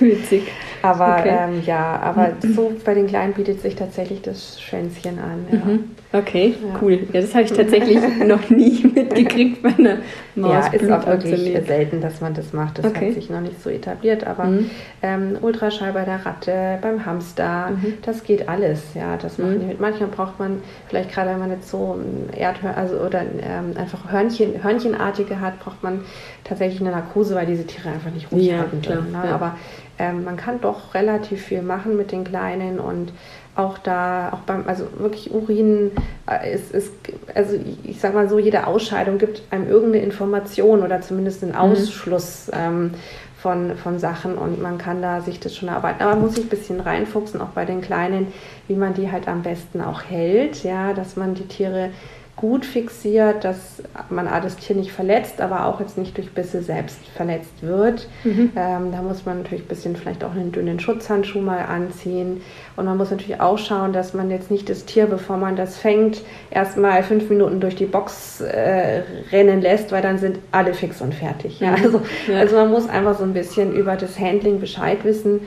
Witzig. 0.00 0.44
Aber 0.82 1.18
okay. 1.18 1.36
ähm, 1.38 1.62
ja, 1.64 2.00
aber 2.00 2.32
so 2.54 2.72
bei 2.84 2.94
den 2.94 3.06
Kleinen 3.06 3.34
bietet 3.34 3.60
sich 3.60 3.74
tatsächlich 3.74 4.22
das 4.22 4.60
Schwänzchen 4.60 5.18
an. 5.18 5.46
Ja. 5.50 5.58
Mhm. 5.58 5.84
Okay, 6.12 6.56
ja. 6.60 6.78
cool. 6.82 7.06
Ja, 7.12 7.20
das 7.20 7.32
habe 7.34 7.44
ich 7.44 7.52
tatsächlich 7.52 7.98
noch 8.26 8.50
nie 8.50 8.84
mitgekriegt 8.84 9.62
bei 9.62 9.72
einer 9.78 9.98
Maus. 10.34 10.66
Ja, 10.66 10.72
ist 10.72 10.90
auch 10.90 11.06
wirklich 11.06 11.66
selten, 11.66 12.00
dass 12.00 12.20
man 12.20 12.34
das 12.34 12.52
macht. 12.52 12.78
Das 12.78 12.86
okay. 12.86 13.08
hat 13.08 13.14
sich 13.14 13.30
noch 13.30 13.40
nicht 13.40 13.62
so 13.62 13.70
etabliert. 13.70 14.26
Aber 14.26 14.46
mhm. 14.46 14.70
ähm, 15.02 15.38
Ultraschall 15.40 15.92
bei 15.92 16.04
der 16.04 16.26
Ratte, 16.26 16.78
beim 16.82 17.06
Hamster, 17.06 17.70
mhm. 17.70 17.94
das 18.02 18.24
geht 18.24 18.48
alles. 18.48 18.82
Ja, 18.94 19.16
das 19.16 19.38
machen 19.38 19.56
mhm. 19.56 19.60
die 19.60 19.66
mit. 19.66 19.80
Manchmal 19.80 20.08
braucht 20.08 20.40
man 20.40 20.62
vielleicht 20.88 21.12
gerade, 21.12 21.30
wenn 21.30 21.38
man 21.38 21.50
jetzt 21.50 21.70
so 21.70 21.96
ein 21.96 22.36
Erdhör 22.36 22.76
also 22.76 22.96
oder 22.96 23.22
ähm, 23.22 23.76
einfach 23.76 24.10
Hörnchen, 24.10 24.64
Hörnchenartige 24.64 25.40
hat, 25.40 25.60
braucht 25.60 25.82
man 25.84 26.00
tatsächlich 26.42 26.80
eine 26.80 26.90
Narkose, 26.90 27.36
weil 27.36 27.46
diese 27.46 27.66
Tiere 27.66 27.88
einfach 27.88 28.10
nicht 28.10 28.32
ruhig 28.32 28.46
ja, 28.46 28.58
halten 28.58 28.82
können. 28.82 29.12
Ne? 29.12 29.32
Aber 29.32 29.54
ähm, 30.00 30.24
man 30.24 30.38
kann 30.38 30.62
doch 30.62 30.94
relativ 30.94 31.42
viel 31.42 31.60
machen 31.60 31.94
mit 31.96 32.10
den 32.10 32.24
Kleinen 32.24 32.80
und 32.80 33.12
auch 33.54 33.76
da, 33.76 34.32
auch 34.32 34.40
beim, 34.40 34.66
also 34.66 34.86
wirklich 34.98 35.30
Urin 35.30 35.90
äh, 36.26 36.54
ist, 36.54 36.72
ist 36.72 36.92
also 37.34 37.56
ich, 37.84 38.00
sag 38.00 38.14
mal 38.14 38.28
so, 38.28 38.38
jede 38.38 38.66
Ausscheidung 38.66 39.18
gibt 39.18 39.42
einem 39.50 39.68
irgendeine 39.68 40.02
Information 40.02 40.82
oder 40.82 41.02
zumindest 41.02 41.42
einen 41.42 41.52
mhm. 41.52 41.58
Ausschluss 41.58 42.46
mhm. 42.46 42.58
ähm, 42.58 42.94
von, 43.36 43.76
von 43.76 43.98
Sachen 43.98 44.38
und 44.38 44.62
man 44.62 44.78
kann 44.78 45.02
da 45.02 45.20
sich 45.20 45.38
das 45.38 45.54
schon 45.54 45.68
erarbeiten. 45.68 46.02
Aber 46.02 46.12
man 46.12 46.22
muss 46.22 46.36
sich 46.36 46.44
ein 46.44 46.50
bisschen 46.50 46.80
reinfuchsen, 46.80 47.40
auch 47.42 47.48
bei 47.48 47.66
den 47.66 47.82
Kleinen, 47.82 48.28
wie 48.68 48.76
man 48.76 48.94
die 48.94 49.10
halt 49.10 49.28
am 49.28 49.42
besten 49.42 49.82
auch 49.82 50.02
hält, 50.04 50.64
ja, 50.64 50.94
dass 50.94 51.16
man 51.16 51.34
die 51.34 51.46
Tiere 51.46 51.90
gut 52.40 52.64
fixiert, 52.64 53.44
dass 53.44 53.82
man 54.08 54.26
A, 54.26 54.40
das 54.40 54.56
Tier 54.56 54.74
nicht 54.74 54.92
verletzt, 54.92 55.42
aber 55.42 55.66
auch 55.66 55.78
jetzt 55.78 55.98
nicht 55.98 56.16
durch 56.16 56.30
Bisse 56.30 56.62
selbst 56.62 56.98
verletzt 57.14 57.52
wird. 57.60 58.08
Mhm. 58.24 58.52
Ähm, 58.56 58.92
da 58.92 59.02
muss 59.02 59.26
man 59.26 59.42
natürlich 59.42 59.66
ein 59.66 59.68
bisschen 59.68 59.94
vielleicht 59.94 60.24
auch 60.24 60.32
einen 60.32 60.50
dünnen 60.50 60.80
Schutzhandschuh 60.80 61.40
mal 61.40 61.66
anziehen. 61.66 62.40
Und 62.76 62.86
man 62.86 62.96
muss 62.96 63.10
natürlich 63.10 63.42
auch 63.42 63.58
schauen, 63.58 63.92
dass 63.92 64.14
man 64.14 64.30
jetzt 64.30 64.50
nicht 64.50 64.70
das 64.70 64.86
Tier, 64.86 65.04
bevor 65.04 65.36
man 65.36 65.54
das 65.54 65.76
fängt, 65.76 66.22
erstmal 66.50 67.02
fünf 67.02 67.28
Minuten 67.28 67.60
durch 67.60 67.76
die 67.76 67.84
Box 67.84 68.40
äh, 68.40 69.02
rennen 69.30 69.60
lässt, 69.60 69.92
weil 69.92 70.00
dann 70.00 70.16
sind 70.16 70.38
alle 70.50 70.72
fix 70.72 71.02
und 71.02 71.14
fertig. 71.14 71.60
Ja? 71.60 71.72
Mhm. 71.72 71.84
Also, 71.84 72.02
ja. 72.26 72.38
also 72.38 72.56
man 72.56 72.70
muss 72.70 72.88
einfach 72.88 73.18
so 73.18 73.24
ein 73.24 73.34
bisschen 73.34 73.74
über 73.74 73.96
das 73.96 74.18
Handling 74.18 74.60
Bescheid 74.60 75.04
wissen. 75.04 75.40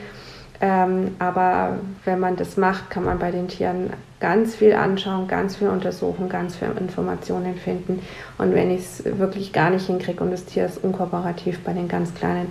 Ähm, 0.64 1.16
aber 1.20 1.80
wenn 2.06 2.22
man 2.22 2.38
das 2.38 2.56
macht, 2.56 2.90
kann 2.90 3.04
man 3.04 3.20
bei 3.20 3.32
den 3.32 3.50
Tieren 3.50 3.90
ganz 4.22 4.56
viel 4.56 4.72
anschauen, 4.72 5.28
ganz 5.28 5.58
viel 5.58 5.68
untersuchen, 5.68 6.30
ganz 6.30 6.56
viel 6.56 6.70
Informationen 6.80 7.56
finden. 7.56 8.00
Und 8.38 8.56
wenn 8.56 8.72
ich 8.72 8.80
es 8.80 9.04
wirklich 9.20 9.52
gar 9.52 9.72
nicht 9.72 9.88
hinkriege 9.88 10.24
und 10.24 10.32
das 10.32 10.46
Tier 10.46 10.66
ist 10.66 10.82
unkooperativ 10.82 11.60
bei 11.66 11.74
den 11.74 11.90
ganz 11.90 12.14
Kleinen, 12.14 12.48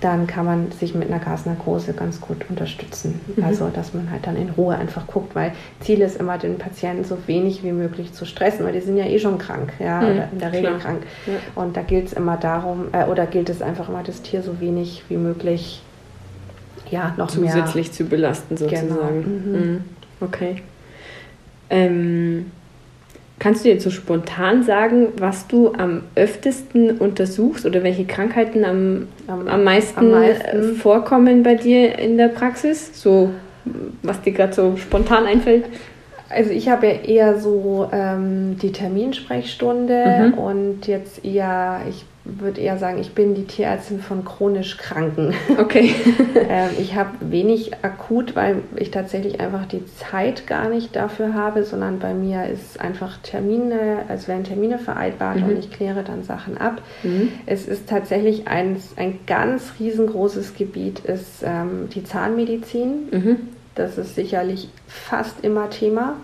dann 0.00 0.26
kann 0.26 0.46
man 0.46 0.72
sich 0.72 0.94
mit 0.94 1.10
einer 1.10 1.18
Gasnarkose 1.18 1.92
ganz 1.92 2.22
gut 2.22 2.38
unterstützen. 2.48 3.20
Mhm. 3.36 3.44
Also, 3.44 3.68
dass 3.68 3.92
man 3.92 4.10
halt 4.10 4.26
dann 4.26 4.36
in 4.36 4.48
Ruhe 4.48 4.74
einfach 4.74 5.06
guckt, 5.06 5.34
weil 5.34 5.52
Ziel 5.80 6.00
ist 6.00 6.18
immer, 6.18 6.38
den 6.38 6.56
Patienten 6.56 7.04
so 7.04 7.18
wenig 7.26 7.62
wie 7.62 7.72
möglich 7.72 8.14
zu 8.14 8.24
stressen, 8.24 8.64
weil 8.64 8.72
die 8.72 8.80
sind 8.80 8.96
ja 8.96 9.04
eh 9.04 9.18
schon 9.18 9.36
krank, 9.36 9.74
ja, 9.78 10.00
mhm. 10.00 10.06
oder 10.06 10.28
in 10.32 10.38
der 10.38 10.52
Regel 10.52 10.70
Klar. 10.70 10.78
krank. 10.80 11.02
Ja. 11.26 11.62
Und 11.62 11.76
da 11.76 11.82
gilt 11.82 12.06
es 12.06 12.12
immer 12.14 12.38
darum, 12.38 12.86
äh, 12.92 13.04
oder 13.04 13.26
gilt 13.26 13.50
es 13.50 13.60
einfach 13.60 13.90
immer, 13.90 14.02
das 14.02 14.22
Tier 14.22 14.42
so 14.42 14.58
wenig 14.58 15.04
wie 15.10 15.18
möglich 15.18 15.82
ja, 16.92 17.14
noch 17.16 17.28
zusätzlich 17.28 17.88
mehr. 17.88 17.92
zu 17.92 18.04
belasten 18.04 18.56
sozusagen. 18.56 19.42
Genau. 19.44 19.58
Mhm. 19.58 19.80
Okay. 20.20 20.56
Ähm, 21.70 22.46
kannst 23.38 23.64
du 23.64 23.70
jetzt 23.70 23.82
so 23.82 23.90
spontan 23.90 24.62
sagen, 24.62 25.08
was 25.16 25.48
du 25.48 25.72
am 25.72 26.02
öftesten 26.14 26.98
untersuchst 26.98 27.66
oder 27.66 27.82
welche 27.82 28.04
Krankheiten 28.04 28.64
am, 28.64 29.08
am, 29.26 29.48
am, 29.48 29.64
meisten, 29.64 29.98
am 29.98 30.10
meisten, 30.10 30.76
vorkommen 30.76 31.42
bei 31.42 31.54
dir 31.54 31.98
in 31.98 32.18
der 32.18 32.28
Praxis? 32.28 32.90
So, 33.02 33.30
was 34.02 34.20
dir 34.20 34.32
gerade 34.32 34.52
so 34.52 34.76
spontan 34.76 35.24
einfällt? 35.24 35.64
Also 36.32 36.50
ich 36.50 36.68
habe 36.68 36.86
ja 36.86 36.92
eher 36.92 37.38
so 37.38 37.88
ähm, 37.92 38.58
die 38.58 38.72
Terminsprechstunde 38.72 40.32
mhm. 40.32 40.38
und 40.38 40.86
jetzt 40.86 41.24
eher, 41.24 41.82
ich 41.88 42.04
würde 42.24 42.60
eher 42.60 42.78
sagen, 42.78 42.98
ich 43.00 43.14
bin 43.14 43.34
die 43.34 43.44
Tierärztin 43.44 44.00
von 44.00 44.24
chronisch 44.24 44.76
Kranken. 44.76 45.34
Okay. 45.58 45.94
ähm, 46.48 46.70
ich 46.78 46.94
habe 46.94 47.10
wenig 47.20 47.72
akut, 47.82 48.36
weil 48.36 48.58
ich 48.76 48.90
tatsächlich 48.90 49.40
einfach 49.40 49.66
die 49.66 49.84
Zeit 49.96 50.46
gar 50.46 50.68
nicht 50.68 50.94
dafür 50.94 51.34
habe, 51.34 51.64
sondern 51.64 51.98
bei 51.98 52.14
mir 52.14 52.46
ist 52.46 52.80
einfach 52.80 53.18
Termine, 53.22 54.04
also 54.08 54.28
werden 54.28 54.44
Termine 54.44 54.78
vereinbart 54.78 55.38
mhm. 55.38 55.48
und 55.48 55.58
ich 55.58 55.70
kläre 55.72 56.04
dann 56.04 56.22
Sachen 56.22 56.58
ab. 56.58 56.80
Mhm. 57.02 57.32
Es 57.46 57.66
ist 57.66 57.88
tatsächlich 57.88 58.46
ein, 58.46 58.76
ein 58.96 59.18
ganz 59.26 59.72
riesengroßes 59.80 60.54
Gebiet, 60.54 61.00
ist 61.00 61.42
ähm, 61.44 61.88
die 61.92 62.04
Zahnmedizin. 62.04 63.08
Mhm. 63.10 63.36
Das 63.74 63.98
ist 63.98 64.14
sicherlich 64.14 64.68
fast 64.86 65.42
immer 65.42 65.70
Thema. 65.70 66.16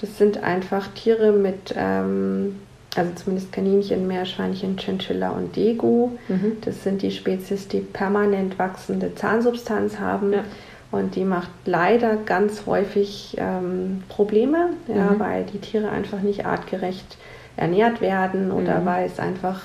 Das 0.00 0.16
sind 0.16 0.42
einfach 0.42 0.88
Tiere 0.88 1.32
mit 1.32 1.74
ähm, 1.76 2.56
also 2.96 3.12
zumindest 3.14 3.52
Kaninchen, 3.52 4.06
Meerschweinchen, 4.06 4.76
Chinchilla 4.76 5.30
und 5.30 5.56
Degu. 5.56 6.10
Mhm. 6.28 6.58
Das 6.64 6.82
sind 6.82 7.02
die 7.02 7.10
Spezies, 7.10 7.68
die 7.68 7.80
permanent 7.80 8.58
wachsende 8.58 9.14
Zahnsubstanz 9.14 9.98
haben. 9.98 10.32
Ja. 10.32 10.44
Und 10.90 11.16
die 11.16 11.24
macht 11.24 11.50
leider 11.66 12.16
ganz 12.16 12.64
häufig 12.64 13.36
ähm, 13.38 14.02
Probleme, 14.08 14.70
ja, 14.88 15.10
mhm. 15.10 15.18
weil 15.18 15.44
die 15.44 15.58
Tiere 15.58 15.90
einfach 15.90 16.20
nicht 16.20 16.46
artgerecht 16.46 17.18
ernährt 17.56 18.00
werden 18.00 18.50
oder 18.50 18.80
mhm. 18.80 18.86
weil 18.86 19.06
es 19.06 19.18
einfach 19.18 19.60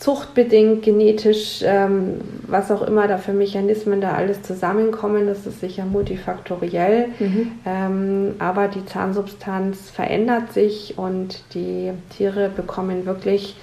zuchtbedingt, 0.00 0.82
genetisch, 0.82 1.60
ähm, 1.62 2.22
was 2.46 2.70
auch 2.70 2.80
immer 2.80 3.06
da 3.06 3.18
für 3.18 3.34
Mechanismen 3.34 4.00
da 4.00 4.14
alles 4.14 4.42
zusammenkommen. 4.42 5.26
Das 5.26 5.46
ist 5.46 5.60
sicher 5.60 5.84
multifaktoriell. 5.84 7.08
Mhm. 7.18 7.52
Ähm, 7.66 8.34
aber 8.38 8.68
die 8.68 8.84
Zahnsubstanz 8.86 9.90
verändert 9.90 10.54
sich 10.54 10.96
und 10.96 11.44
die 11.52 11.92
Tiere 12.16 12.48
bekommen 12.48 13.04
wirklich 13.04 13.56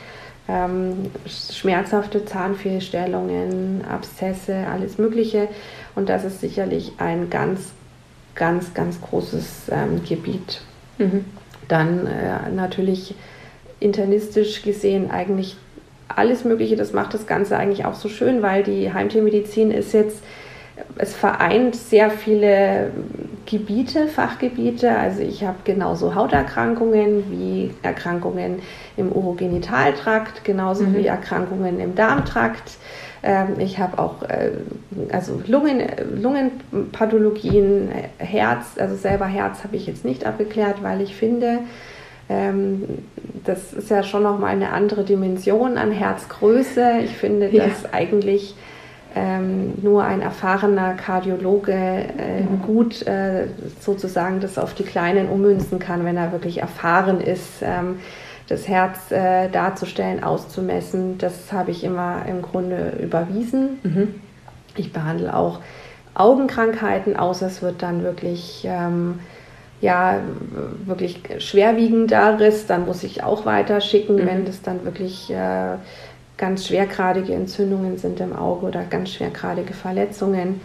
ähm, 0.48 1.08
schmerzhafte 1.26 2.24
Zahnfehlstellungen, 2.24 3.84
Abszesse, 3.90 4.68
alles 4.72 5.00
Mögliche. 5.00 5.48
Und 5.96 6.08
das 6.08 6.24
ist 6.24 6.40
sicherlich 6.40 6.94
ein 7.00 7.32
ganz, 7.32 7.72
ganz, 8.36 8.76
ganz 8.76 9.02
großes 9.02 9.72
ähm, 9.72 10.04
Gebiet. 10.08 10.62
Mhm. 11.00 11.26
Dann 11.68 12.06
äh, 12.06 12.50
natürlich 12.56 13.16
internistisch 13.80 14.62
gesehen 14.62 15.10
eigentlich 15.10 15.58
alles 16.08 16.44
Mögliche. 16.44 16.76
Das 16.76 16.94
macht 16.94 17.14
das 17.14 17.28
Ganze 17.28 17.58
eigentlich 17.58 17.86
auch 17.86 17.96
so 17.96 18.10
schön, 18.10 18.42
weil 18.42 18.64
die 18.64 18.94
Heimtiermedizin 18.94 19.72
ist 19.72 19.94
jetzt, 19.94 20.24
es 20.98 21.16
vereint 21.16 21.76
sehr 21.76 22.12
viele 22.12 22.92
Gebiete, 23.46 24.08
Fachgebiete. 24.08 24.92
Also 24.92 25.22
ich 25.22 25.44
habe 25.44 25.58
genauso 25.64 26.16
Hauterkrankungen 26.16 27.32
wie 27.32 27.74
Erkrankungen 27.82 28.60
im 28.96 29.12
Urogenitaltrakt, 29.12 30.44
genauso 30.44 30.84
mhm. 30.84 30.96
wie 30.96 31.08
Erkrankungen 31.08 31.80
im 31.80 31.96
Darmtrakt. 31.96 32.78
Ähm, 33.24 33.56
ich 33.60 33.80
habe 33.80 34.00
auch 34.00 34.24
äh, 34.24 34.52
also 35.12 35.42
Lungen, 35.48 35.82
Lungenpathologien, 36.16 37.90
Herz, 38.18 38.78
also 38.78 38.96
selber 38.96 39.26
Herz 39.26 39.64
habe 39.64 39.76
ich 39.76 39.88
jetzt 39.88 40.06
nicht 40.06 40.26
abgeklärt, 40.26 40.84
weil 40.84 41.02
ich 41.02 41.16
finde, 41.16 41.60
das 42.30 43.74
ist 43.74 43.90
ja 43.90 44.04
schon 44.04 44.24
nochmal 44.24 44.52
eine 44.52 44.72
andere 44.72 45.04
Dimension 45.04 45.78
an 45.78 45.92
Herzgröße. 45.92 47.00
Ich 47.04 47.16
finde, 47.16 47.50
ja. 47.50 47.66
dass 47.66 47.92
eigentlich 47.94 48.56
ähm, 49.16 49.74
nur 49.82 50.04
ein 50.04 50.22
erfahrener 50.22 50.94
Kardiologe 50.94 51.72
äh, 51.72 52.42
mhm. 52.42 52.62
gut 52.66 53.08
äh, 53.08 53.48
sozusagen 53.80 54.42
das 54.42 54.58
auf 54.58 54.74
die 54.74 54.84
Kleinen 54.84 55.30
ummünzen 55.30 55.80
kann, 55.80 56.06
wenn 56.06 56.18
er 56.18 56.32
wirklich 56.32 56.62
erfahren 56.62 57.22
ist. 57.22 57.62
Ähm, 57.62 58.00
das 58.50 58.68
Herz 58.68 59.12
äh, 59.12 59.50
darzustellen, 59.50 60.24
auszumessen, 60.24 61.18
das 61.18 61.52
habe 61.52 61.72
ich 61.72 61.84
immer 61.84 62.26
im 62.28 62.42
Grunde 62.42 62.94
überwiesen. 63.02 63.80
Mhm. 63.84 64.16
Ich 64.76 64.94
behandle 64.94 65.36
auch 65.36 65.60
Augenkrankheiten, 66.14 67.18
außer 67.18 67.48
es 67.48 67.62
wird 67.62 67.82
dann 67.82 68.04
wirklich 68.04 68.66
ähm, 68.66 69.20
ja 69.82 70.22
wirklich 70.86 71.22
schwerwiegender 71.40 72.40
Riss, 72.40 72.66
dann 72.66 72.86
muss 72.86 73.04
ich 73.04 73.24
auch 73.24 73.46
weiter 73.46 73.82
schicken, 73.82 74.16
mhm. 74.16 74.26
wenn 74.26 74.46
das 74.46 74.62
dann 74.62 74.84
wirklich 74.86 75.30
äh, 75.30 75.76
ganz 76.38 76.68
schwergradige 76.68 77.34
Entzündungen 77.34 77.98
sind 77.98 78.20
im 78.20 78.36
Auge 78.36 78.66
oder 78.66 78.84
ganz 78.84 79.12
schwergradige 79.12 79.74
Verletzungen. 79.74 80.62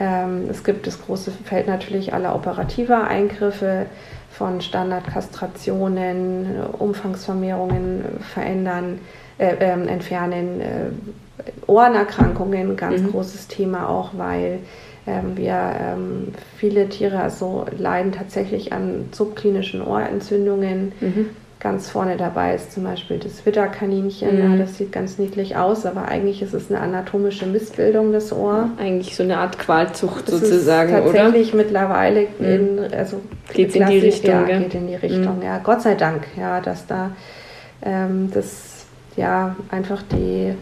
Ähm, 0.00 0.44
es 0.50 0.64
gibt 0.64 0.86
das 0.86 1.02
große 1.02 1.30
Feld 1.30 1.66
natürlich 1.66 2.14
aller 2.14 2.34
operativer 2.34 3.06
Eingriffe 3.06 3.86
von 4.30 4.60
Standardkastrationen, 4.60 6.64
Umfangsvermehrungen 6.78 8.04
verändern, 8.32 8.98
äh, 9.38 9.54
äh, 9.54 9.86
entfernen, 9.86 10.60
Ohrenerkrankungen, 11.66 12.76
ganz 12.76 13.02
mhm. 13.02 13.10
großes 13.10 13.48
Thema 13.48 13.88
auch, 13.88 14.10
weil 14.16 14.60
ähm, 15.06 15.36
wir 15.36 15.76
ähm, 15.80 16.28
viele 16.56 16.88
Tiere 16.88 17.20
also 17.20 17.66
leiden 17.76 18.12
tatsächlich 18.12 18.72
an 18.72 19.08
subklinischen 19.12 19.82
Ohrentzündungen. 19.82 20.92
Mhm. 21.00 21.30
Ganz 21.60 21.88
vorne 21.88 22.18
dabei 22.18 22.54
ist 22.54 22.72
zum 22.72 22.84
Beispiel 22.84 23.18
das 23.18 23.44
Witterkaninchen. 23.46 24.36
Mhm. 24.36 24.52
Ja, 24.52 24.58
das 24.58 24.76
sieht 24.76 24.92
ganz 24.92 25.18
niedlich 25.18 25.56
aus, 25.56 25.86
aber 25.86 26.08
eigentlich 26.08 26.42
ist 26.42 26.52
es 26.52 26.70
eine 26.70 26.80
anatomische 26.80 27.46
Missbildung 27.46 28.12
des 28.12 28.32
Ohr. 28.32 28.70
Eigentlich 28.78 29.16
so 29.16 29.22
eine 29.22 29.38
Art 29.38 29.58
Qualzucht 29.58 30.28
das 30.28 30.40
sozusagen, 30.40 30.94
ist 30.94 31.04
tatsächlich 31.04 31.54
oder? 31.54 31.62
mittlerweile 31.62 32.26
mhm. 32.38 32.44
in, 32.44 32.78
also 32.94 33.20
geht 33.52 33.74
in 33.76 33.86
die 33.86 33.98
Richtung. 33.98 34.30
Ja, 34.30 34.42
gell? 34.42 34.60
geht 34.60 34.74
in 34.74 34.86
die 34.88 34.96
Richtung. 34.96 35.38
Mhm. 35.38 35.42
Ja, 35.42 35.58
Gott 35.58 35.82
sei 35.82 35.94
Dank, 35.94 36.26
ja, 36.36 36.60
dass 36.60 36.86
da 36.86 37.12
ähm, 37.82 38.30
das 38.32 38.84
ja 39.16 39.56
einfach 39.70 40.02
die 40.02 40.54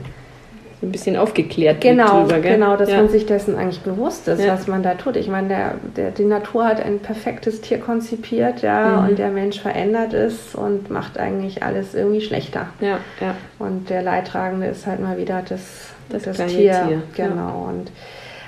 ein 0.82 0.90
bisschen 0.90 1.16
aufgeklärt 1.16 1.80
genau, 1.80 2.22
drüber, 2.22 2.40
gell? 2.40 2.54
Genau, 2.54 2.76
dass 2.76 2.90
ja. 2.90 2.96
man 2.96 3.08
sich 3.08 3.26
dessen 3.26 3.56
eigentlich 3.56 3.82
bewusst 3.82 4.26
ist, 4.28 4.42
ja. 4.42 4.52
was 4.52 4.66
man 4.66 4.82
da 4.82 4.94
tut. 4.94 5.16
Ich 5.16 5.28
meine, 5.28 5.48
der, 5.48 5.74
der, 5.96 6.10
die 6.10 6.24
Natur 6.24 6.64
hat 6.64 6.84
ein 6.84 6.98
perfektes 6.98 7.60
Tier 7.60 7.78
konzipiert, 7.78 8.62
ja, 8.62 9.00
mhm. 9.00 9.08
und 9.08 9.18
der 9.18 9.30
Mensch 9.30 9.60
verändert 9.60 10.12
es 10.12 10.54
und 10.54 10.90
macht 10.90 11.18
eigentlich 11.18 11.62
alles 11.62 11.94
irgendwie 11.94 12.20
schlechter. 12.20 12.66
Ja, 12.80 12.98
ja. 13.20 13.34
Und 13.58 13.90
der 13.90 14.02
Leidtragende 14.02 14.66
ist 14.66 14.86
halt 14.86 15.00
mal 15.00 15.18
wieder 15.18 15.42
das, 15.48 15.60
das, 16.08 16.24
das 16.24 16.36
Tier. 16.36 16.84
Tier. 16.88 17.02
Genau. 17.14 17.36
Ja. 17.36 17.70
Und 17.70 17.90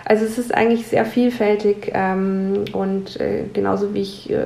also 0.05 0.25
es 0.27 0.37
ist 0.37 0.55
eigentlich 0.55 0.87
sehr 0.87 1.07
vielfältig 1.07 1.91
ähm, 1.95 2.65
und 2.73 3.19
äh, 3.21 3.45
genauso 3.53 3.95
wie 3.95 4.03
ich 4.03 4.31
äh, 4.31 4.45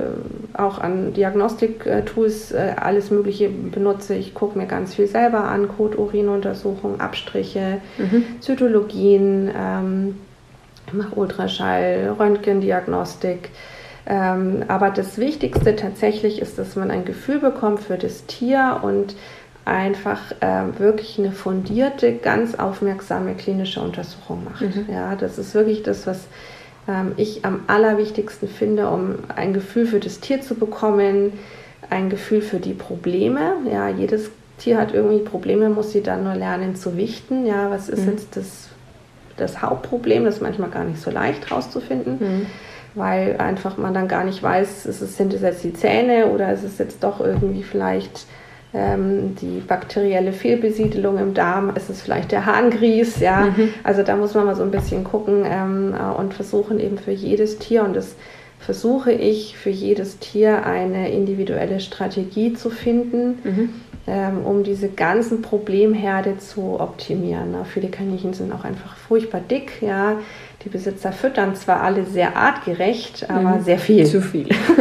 auch 0.53 0.79
an 0.79 1.13
Diagnostik-Tools 1.13 2.53
äh, 2.53 2.75
alles 2.79 3.11
Mögliche 3.11 3.49
benutze. 3.49 4.15
Ich 4.15 4.33
gucke 4.33 4.57
mir 4.57 4.67
ganz 4.67 4.95
viel 4.95 5.07
selber 5.07 5.43
an, 5.43 5.67
Kot-Urin-Untersuchungen, 5.67 7.01
Abstriche, 7.01 7.81
mhm. 7.97 8.23
Zytologien, 8.39 9.51
ähm, 9.53 10.15
mache 10.93 11.15
Ultraschall, 11.15 12.15
Röntgendiagnostik. 12.17 13.49
Ähm, 14.07 14.63
aber 14.69 14.91
das 14.91 15.17
Wichtigste 15.17 15.75
tatsächlich 15.75 16.41
ist, 16.41 16.57
dass 16.57 16.77
man 16.77 16.89
ein 16.89 17.03
Gefühl 17.03 17.39
bekommt 17.39 17.81
für 17.81 17.97
das 17.97 18.25
Tier 18.25 18.79
und 18.81 19.15
einfach 19.65 20.19
äh, 20.39 20.79
wirklich 20.79 21.19
eine 21.19 21.31
fundierte, 21.31 22.13
ganz 22.13 22.55
aufmerksame 22.55 23.35
klinische 23.35 23.81
Untersuchung 23.81 24.43
macht. 24.43 24.61
Mhm. 24.61 24.85
Ja, 24.91 25.15
das 25.15 25.37
ist 25.37 25.53
wirklich 25.53 25.83
das, 25.83 26.07
was 26.07 26.27
ähm, 26.87 27.13
ich 27.17 27.45
am 27.45 27.61
allerwichtigsten 27.67 28.47
finde, 28.47 28.89
um 28.89 29.15
ein 29.35 29.53
Gefühl 29.53 29.85
für 29.85 29.99
das 29.99 30.19
Tier 30.19 30.41
zu 30.41 30.55
bekommen, 30.55 31.33
ein 31.89 32.09
Gefühl 32.09 32.41
für 32.41 32.59
die 32.59 32.73
Probleme. 32.73 33.53
Ja, 33.71 33.89
jedes 33.89 34.31
Tier 34.57 34.77
hat 34.77 34.93
irgendwie 34.93 35.19
Probleme, 35.19 35.69
muss 35.69 35.91
sie 35.91 36.01
dann 36.01 36.23
nur 36.23 36.35
lernen 36.35 36.75
zu 36.75 36.97
wichten. 36.97 37.45
Ja, 37.45 37.69
was 37.69 37.89
ist 37.89 38.05
mhm. 38.05 38.11
jetzt 38.11 38.35
das, 38.35 38.69
das 39.37 39.61
Hauptproblem? 39.61 40.25
Das 40.25 40.35
ist 40.35 40.41
manchmal 40.41 40.69
gar 40.69 40.83
nicht 40.83 41.01
so 41.01 41.11
leicht 41.11 41.49
herauszufinden. 41.49 42.17
Mhm 42.19 42.45
weil 42.95 43.37
einfach 43.37 43.77
man 43.77 43.93
dann 43.93 44.07
gar 44.07 44.23
nicht 44.23 44.41
weiß, 44.41 44.85
ist 44.85 45.01
es, 45.01 45.17
sind 45.17 45.33
es 45.33 45.41
jetzt 45.41 45.63
die 45.63 45.73
Zähne 45.73 46.27
oder 46.27 46.51
ist 46.51 46.63
es 46.63 46.77
jetzt 46.77 47.03
doch 47.03 47.19
irgendwie 47.19 47.63
vielleicht 47.63 48.25
die 48.71 49.61
bakterielle 49.67 50.31
Fehlbesiedelung 50.31 51.17
im 51.17 51.33
Darm, 51.33 51.75
ist 51.75 51.89
es 51.89 52.03
vielleicht 52.03 52.31
der 52.31 52.45
Harngries, 52.45 53.19
ja. 53.19 53.45
Mhm. 53.45 53.73
Also 53.83 54.03
da 54.03 54.15
muss 54.15 54.35
man 54.35 54.45
mal 54.45 54.55
so 54.55 54.61
ein 54.61 54.69
bisschen 54.69 55.03
gucken 55.03 55.43
ähm, 55.43 55.95
äh, 55.95 56.19
und 56.19 56.35
versuchen 56.35 56.79
eben 56.79 56.99
für 56.99 57.11
jedes 57.11 57.57
Tier 57.57 57.83
und 57.83 57.95
das 57.95 58.15
versuche 58.59 59.11
ich 59.11 59.57
für 59.57 59.71
jedes 59.71 60.19
Tier 60.19 60.65
eine 60.65 61.11
individuelle 61.11 61.79
Strategie 61.79 62.53
zu 62.53 62.69
finden, 62.69 63.39
mhm. 63.43 63.69
ähm, 64.05 64.45
um 64.45 64.63
diese 64.63 64.89
ganzen 64.89 65.41
Problemherde 65.41 66.37
zu 66.37 66.79
optimieren. 66.79 67.53
Na, 67.53 67.63
viele 67.63 67.87
Kaninchen 67.87 68.33
sind 68.33 68.53
auch 68.53 68.65
einfach 68.65 68.95
furchtbar 68.97 69.41
dick, 69.41 69.81
ja. 69.81 70.19
Die 70.65 70.69
Besitzer 70.69 71.13
füttern 71.13 71.55
zwar 71.55 71.81
alle 71.81 72.05
sehr 72.05 72.35
artgerecht, 72.35 73.29
aber 73.29 73.55
mhm. 73.55 73.63
sehr 73.63 73.79
viel. 73.79 74.05
Zu 74.05 74.21
viel. 74.21 74.47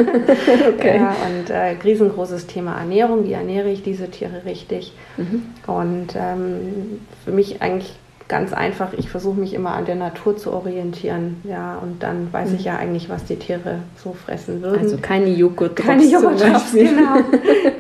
okay. 0.69 0.97
Ja, 0.97 1.15
und 1.27 1.51
äh, 1.51 1.77
riesengroßes 1.85 2.49
Thema 2.49 2.79
Ernährung. 2.79 3.25
Wie 3.25 3.33
ernähre 3.33 3.71
ich 3.71 3.85
diese 3.85 4.11
Tiere 4.11 4.45
richtig? 4.45 4.93
Mhm. 5.17 5.45
Und 5.69 6.17
ähm, 6.17 7.01
für 7.25 7.31
mich 7.31 7.63
eigentlich 7.63 7.95
ganz 8.29 8.53
einfach, 8.53 8.93
ich 8.93 9.09
versuche 9.09 9.41
mich 9.41 9.55
immer 9.55 9.73
an 9.73 9.87
der 9.87 9.95
Natur 9.95 10.37
zu 10.37 10.53
orientieren, 10.53 11.41
ja, 11.45 11.79
und 11.79 12.03
dann 12.03 12.33
weiß 12.33 12.51
mhm. 12.51 12.57
ich 12.57 12.65
ja 12.65 12.77
eigentlich, 12.77 13.09
was 13.09 13.25
die 13.25 13.37
Tiere 13.37 13.79
so 13.97 14.13
fressen 14.13 14.61
würden. 14.61 14.81
Also 14.81 14.99
keine 14.99 15.29
Joghurt, 15.29 15.77
keine 15.77 16.05
Joghurt, 16.05 16.39
genau, 16.73 17.17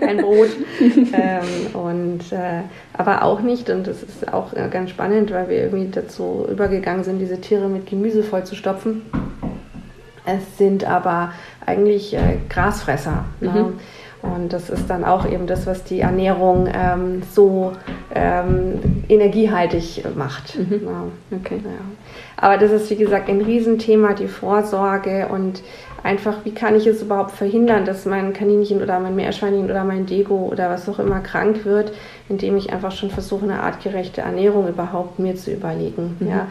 kein 0.01 0.17
Brot 0.19 0.49
ähm, 0.81 1.75
und 1.75 2.33
äh, 2.33 2.63
aber 2.95 3.23
auch 3.23 3.41
nicht 3.41 3.69
und 3.69 3.87
das 3.87 4.03
ist 4.03 4.33
auch 4.33 4.55
äh, 4.55 4.69
ganz 4.71 4.91
spannend, 4.91 5.31
weil 5.31 5.49
wir 5.49 5.59
irgendwie 5.65 5.91
dazu 5.91 6.47
übergegangen 6.51 7.05
sind, 7.05 7.19
diese 7.19 7.41
Tiere 7.41 7.69
mit 7.69 7.87
Gemüse 7.87 8.23
vollzustopfen. 8.23 9.03
Es 10.25 10.59
sind 10.59 10.85
aber 10.85 11.33
eigentlich 11.65 12.15
äh, 12.15 12.39
Grasfresser. 12.51 13.25
Ne? 13.41 13.49
Mhm. 13.49 13.55
Ne? 13.55 13.73
Und 14.23 14.53
das 14.53 14.69
ist 14.69 14.91
dann 14.91 15.05
auch 15.05 15.31
eben 15.31 15.47
das, 15.47 15.67
was 15.67 15.85
die 15.85 16.01
Ernährung 16.01 16.69
ähm, 16.73 17.23
so 17.33 17.73
ähm, 18.15 19.05
energiehaltig 19.09 20.05
macht. 20.17 20.59
Mhm. 20.59 20.81
Ja. 20.85 21.37
Okay. 21.39 21.61
Ja. 21.65 21.71
Aber 22.37 22.59
das 22.59 22.71
ist, 22.71 22.91
wie 22.91 22.97
gesagt, 22.97 23.29
ein 23.29 23.41
Riesenthema, 23.41 24.15
die 24.15 24.29
Vorsorge 24.29 25.29
und 25.29 25.63
einfach, 26.03 26.45
wie 26.45 26.53
kann 26.53 26.75
ich 26.75 26.87
es 26.87 27.03
überhaupt 27.03 27.33
verhindern, 27.33 27.85
dass 27.85 28.07
mein 28.07 28.33
Kaninchen 28.33 28.83
oder 28.83 28.99
mein 29.01 29.17
Meerschweinchen 29.17 29.65
oder 29.65 29.85
mein 29.85 30.07
Dego 30.07 30.49
oder 30.51 30.71
was 30.71 30.89
auch 30.89 30.99
immer 30.99 31.21
krank 31.21 31.65
wird, 31.65 31.93
indem 32.29 32.57
ich 32.57 32.73
einfach 32.73 32.93
schon 32.93 33.11
versuche, 33.11 33.45
eine 33.45 33.61
artgerechte 33.61 34.21
Ernährung 34.21 34.69
überhaupt 34.69 35.19
mir 35.19 35.37
zu 35.37 35.53
überlegen. 35.53 36.17
Mhm. 36.21 36.29
Ja. 36.29 36.47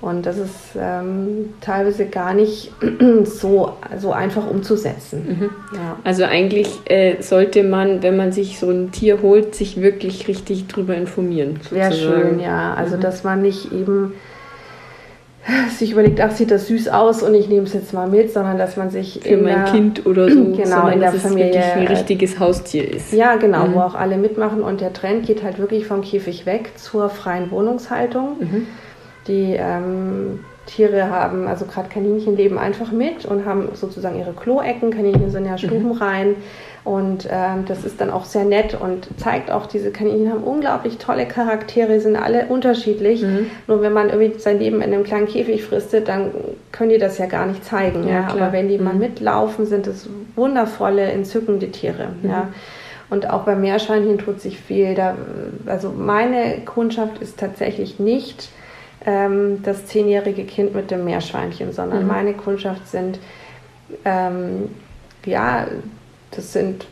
Und 0.00 0.26
das 0.26 0.36
ist 0.36 0.52
ähm, 0.78 1.54
teilweise 1.60 2.06
gar 2.06 2.34
nicht 2.34 2.72
so, 3.24 3.72
so 3.98 4.12
einfach 4.12 4.48
umzusetzen. 4.48 5.26
Mhm. 5.26 5.76
Ja. 5.76 5.96
Also 6.04 6.24
eigentlich 6.24 6.68
äh, 6.84 7.22
sollte 7.22 7.62
man, 7.62 8.02
wenn 8.02 8.16
man 8.16 8.30
sich 8.30 8.58
so 8.58 8.70
ein 8.70 8.92
Tier 8.92 9.22
holt, 9.22 9.54
sich 9.54 9.80
wirklich 9.80 10.28
richtig 10.28 10.66
drüber 10.66 10.94
informieren. 10.94 11.58
Wäre 11.70 11.92
schön, 11.92 12.40
ja. 12.40 12.74
Also 12.74 12.96
mhm. 12.96 13.00
dass 13.00 13.24
man 13.24 13.40
nicht 13.40 13.72
eben 13.72 14.12
sich 15.78 15.92
überlegt, 15.92 16.20
ach, 16.20 16.32
sieht 16.32 16.50
das 16.50 16.66
süß 16.66 16.88
aus 16.88 17.22
und 17.22 17.34
ich 17.34 17.48
nehme 17.48 17.66
es 17.66 17.72
jetzt 17.72 17.92
mal 17.92 18.08
mit, 18.08 18.32
sondern 18.32 18.58
dass 18.58 18.76
man 18.76 18.90
sich 18.90 19.20
für 19.22 19.36
mein 19.36 19.64
der, 19.64 19.72
Kind 19.72 20.06
oder 20.06 20.28
so, 20.28 20.44
genau, 20.56 20.88
in 20.88 21.00
der 21.00 21.12
Familie 21.12 21.62
ein 21.62 21.86
richtiges 21.86 22.38
Haustier 22.38 22.90
ist. 22.92 23.12
Ja, 23.12 23.36
genau, 23.36 23.66
mhm. 23.66 23.74
wo 23.74 23.80
auch 23.80 23.94
alle 23.94 24.16
mitmachen 24.16 24.62
und 24.62 24.80
der 24.80 24.92
Trend 24.92 25.26
geht 25.26 25.42
halt 25.42 25.58
wirklich 25.58 25.86
vom 25.86 26.02
Käfig 26.02 26.46
weg 26.46 26.72
zur 26.76 27.08
freien 27.08 27.50
Wohnungshaltung. 27.50 28.36
Mhm. 28.40 28.66
Die 29.26 29.56
ähm, 29.58 30.40
Tiere 30.66 31.10
haben, 31.10 31.46
also 31.46 31.64
gerade 31.64 31.88
Kaninchen 31.88 32.36
leben 32.36 32.58
einfach 32.58 32.92
mit 32.92 33.24
und 33.24 33.46
haben 33.46 33.68
sozusagen 33.74 34.18
ihre 34.18 34.32
Kloecken. 34.32 34.90
Kaninchen 34.90 35.30
sind 35.30 35.46
ja 35.46 35.52
mhm. 35.52 35.58
stubenrein. 35.58 36.28
Mhm. 36.30 36.36
Und 36.84 37.28
ähm, 37.28 37.64
das 37.66 37.84
ist 37.84 38.00
dann 38.00 38.10
auch 38.10 38.24
sehr 38.24 38.44
nett 38.44 38.76
und 38.80 39.08
zeigt 39.16 39.50
auch, 39.50 39.66
diese 39.66 39.90
Kaninchen 39.90 40.30
haben 40.30 40.44
unglaublich 40.44 40.98
tolle 40.98 41.26
Charaktere, 41.26 41.98
sind 41.98 42.14
alle 42.14 42.46
unterschiedlich. 42.46 43.22
Mhm. 43.22 43.46
Nur 43.66 43.82
wenn 43.82 43.92
man 43.92 44.08
irgendwie 44.08 44.38
sein 44.38 44.60
Leben 44.60 44.76
in 44.76 44.92
einem 44.94 45.02
kleinen 45.02 45.26
Käfig 45.26 45.64
fristet, 45.64 46.06
dann 46.06 46.30
können 46.70 46.90
die 46.90 46.98
das 46.98 47.18
ja 47.18 47.26
gar 47.26 47.46
nicht 47.46 47.64
zeigen. 47.64 48.06
Ja, 48.06 48.14
ja? 48.14 48.28
Aber 48.28 48.52
wenn 48.52 48.68
die 48.68 48.78
mhm. 48.78 48.84
mal 48.84 48.94
mitlaufen, 48.94 49.66
sind 49.66 49.88
es 49.88 50.08
wundervolle, 50.36 51.02
entzückende 51.02 51.72
Tiere. 51.72 52.10
Mhm. 52.22 52.30
Ja? 52.30 52.48
Und 53.10 53.30
auch 53.30 53.42
bei 53.42 53.56
Meerschweinchen 53.56 54.18
tut 54.18 54.40
sich 54.40 54.60
viel. 54.60 54.94
Da, 54.94 55.16
also 55.66 55.90
meine 55.90 56.60
Kundschaft 56.64 57.20
ist 57.20 57.38
tatsächlich 57.38 57.98
nicht 57.98 58.48
ähm, 59.06 59.62
das 59.62 59.86
zehnjährige 59.86 60.44
Kind 60.44 60.74
mit 60.74 60.90
dem 60.90 61.04
Meerschweinchen, 61.04 61.72
sondern 61.72 62.02
mhm. 62.02 62.08
meine 62.08 62.34
Kundschaft 62.34 62.86
sind, 62.88 63.18
ähm, 64.04 64.68
ja, 65.24 65.68
das 66.32 66.52
sind 66.52 66.86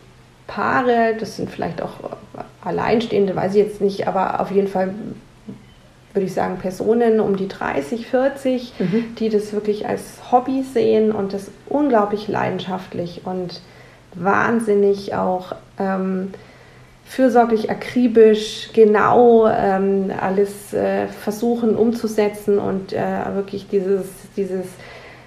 Paare, 0.47 1.15
das 1.19 1.37
sind 1.37 1.51
vielleicht 1.51 1.83
auch 1.83 1.95
Alleinstehende, 2.65 3.35
weiß 3.35 3.55
ich 3.55 3.65
jetzt 3.65 3.81
nicht, 3.81 4.07
aber 4.07 4.41
auf 4.41 4.51
jeden 4.51 4.69
Fall 4.69 4.95
würde 6.13 6.27
ich 6.27 6.33
sagen, 6.33 6.59
Personen 6.59 7.19
um 7.19 7.37
die 7.37 7.49
30, 7.49 8.07
40, 8.07 8.73
mhm. 8.79 9.15
die 9.19 9.29
das 9.29 9.53
wirklich 9.53 9.89
als 9.89 10.31
Hobby 10.31 10.63
sehen 10.63 11.11
und 11.11 11.33
das 11.33 11.51
unglaublich 11.69 12.29
leidenschaftlich 12.29 13.23
und 13.25 13.61
wahnsinnig 14.15 15.15
auch 15.15 15.57
ähm, 15.79 16.33
fürsorglich, 17.15 17.71
akribisch, 17.71 18.71
genau 18.73 19.47
ähm, 19.47 20.11
alles 20.21 20.75
äh, 20.75 21.07
versuchen 21.07 21.77
umzusetzen 21.77 22.59
und 22.59 22.93
äh, 22.93 23.35
wirklich 23.35 23.69
dieses, 23.69 24.07
dieses, 24.37 24.67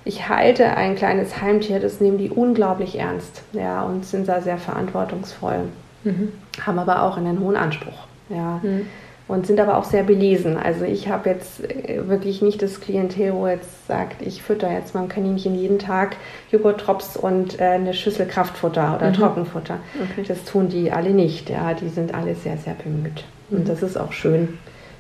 ich 0.04 0.28
halte 0.28 0.76
ein 0.76 0.96
kleines 0.96 1.42
Heimtier, 1.42 1.80
das 1.80 2.02
nehmen 2.02 2.18
die 2.18 2.30
unglaublich 2.30 3.00
ernst 3.00 3.42
ja, 3.54 3.84
und 3.84 4.06
sind 4.06 4.28
da 4.28 4.42
sehr 4.42 4.58
verantwortungsvoll, 4.58 5.60
mhm. 6.04 6.34
haben 6.62 6.78
aber 6.78 7.04
auch 7.04 7.16
einen 7.16 7.40
hohen 7.40 7.56
Anspruch. 7.56 8.08
Ja. 8.30 8.60
Mhm. 8.62 8.88
Und 9.28 9.46
sind 9.46 9.60
aber 9.60 9.78
auch 9.78 9.84
sehr 9.84 10.04
belesen. 10.04 10.58
Also 10.58 10.86
ich 10.86 11.10
habe 11.10 11.30
jetzt 11.30 11.64
äh, 11.64 12.08
wirklich 12.08 12.42
nicht 12.42 12.62
das 12.62 12.80
Klientel, 12.80 13.34
wo 13.34 13.48
jetzt 13.48 13.88
sagt, 13.88 14.22
ich 14.22 14.42
fütter 14.42 14.72
jetzt 14.72 14.96
meinem 14.96 15.10
Kaninchen 15.10 15.56
jeden 15.56 15.80
Tag 15.80 16.16
Joghurt-Drops 16.52 17.18
und 17.18 17.60
äh, 17.60 17.64
eine 17.64 17.94
Schüssel 17.94 18.26
Kraftfutter 18.26 18.96
oder 18.96 19.10
mhm. 19.10 19.14
Trockenfutter. 19.14 19.80
Okay. 20.12 20.26
Das 20.28 20.46
tun 20.46 20.70
die 20.70 20.92
alle 20.92 21.12
nicht. 21.12 21.50
Ja, 21.50 21.74
die 21.74 21.90
sind 21.90 22.14
alle 22.14 22.36
sehr, 22.36 22.58
sehr 22.58 22.74
bemüht. 22.74 23.26
Mhm. 23.50 23.60
Und 23.60 23.70
das 23.70 23.84
ist 23.84 23.98
auch 23.98 24.14
schön, 24.14 24.58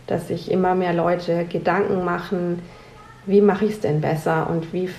dass 0.07 0.27
sich 0.27 0.51
immer 0.51 0.75
mehr 0.75 0.93
Leute 0.93 1.45
Gedanken 1.45 2.03
machen, 2.03 2.59
wie 3.25 3.41
mache 3.41 3.65
ich 3.65 3.71
es 3.71 3.79
denn 3.81 4.01
besser 4.01 4.49
und 4.49 4.73
wie 4.73 4.89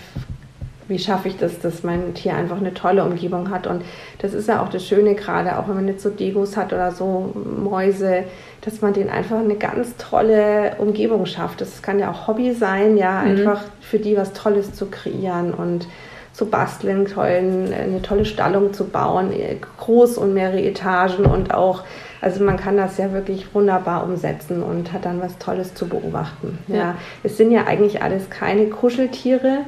wie 0.89 0.99
schaffe 0.99 1.29
ich 1.29 1.37
das, 1.37 1.61
dass 1.61 1.83
mein 1.83 2.15
Tier 2.15 2.35
einfach 2.35 2.57
eine 2.57 2.75
tolle 2.75 3.05
Umgebung 3.05 3.51
hat. 3.51 3.67
Und 3.67 3.83
das 4.19 4.35
ist 4.35 4.49
ja 4.49 4.63
auch 4.63 4.71
das 4.71 4.87
Schöne 4.87 5.15
gerade, 5.15 5.59
auch 5.59 5.69
wenn 5.69 5.77
man 5.77 5.89
jetzt 5.89 6.03
so 6.03 6.11
Degos 6.11 6.57
hat 6.57 6.73
oder 6.73 6.91
so 6.93 7.33
Mäuse, 7.35 8.25
dass 8.63 8.81
man 8.81 8.95
denen 8.95 9.11
einfach 9.11 9.39
eine 9.39 9.57
ganz 9.57 9.97
tolle 9.97 10.77
Umgebung 10.79 11.27
schafft. 11.27 11.61
Das 11.61 11.83
kann 11.83 11.99
ja 11.99 12.11
auch 12.11 12.27
Hobby 12.27 12.53
sein, 12.53 12.97
ja, 12.97 13.21
mhm. 13.21 13.29
einfach 13.29 13.65
für 13.81 13.99
die 13.99 14.17
was 14.17 14.33
Tolles 14.33 14.75
zu 14.75 14.87
kreieren 14.87 15.53
und 15.53 15.87
zu 16.33 16.47
basteln, 16.47 17.07
tollen, 17.07 17.73
eine 17.73 18.01
tolle 18.01 18.25
Stallung 18.25 18.73
zu 18.73 18.85
bauen, 18.85 19.33
groß 19.79 20.19
und 20.19 20.35
mehrere 20.35 20.63
Etagen 20.63 21.27
und 21.27 21.53
auch, 21.53 21.83
also 22.21 22.45
man 22.45 22.57
kann 22.57 22.77
das 22.77 22.97
ja 22.97 23.13
wirklich 23.13 23.55
wunderbar 23.55 24.05
umsetzen 24.05 24.63
und 24.63 24.93
hat 24.93 25.05
dann 25.05 25.21
was 25.21 25.37
Tolles 25.39 25.75
zu 25.75 25.89
beobachten. 25.89 26.59
Ja. 26.69 26.77
ja. 26.77 26.95
Es 27.25 27.37
sind 27.37 27.51
ja 27.51 27.67
eigentlich 27.67 28.03
alles 28.03 28.31
keine 28.31 28.67
Kuscheltiere, 28.67 29.65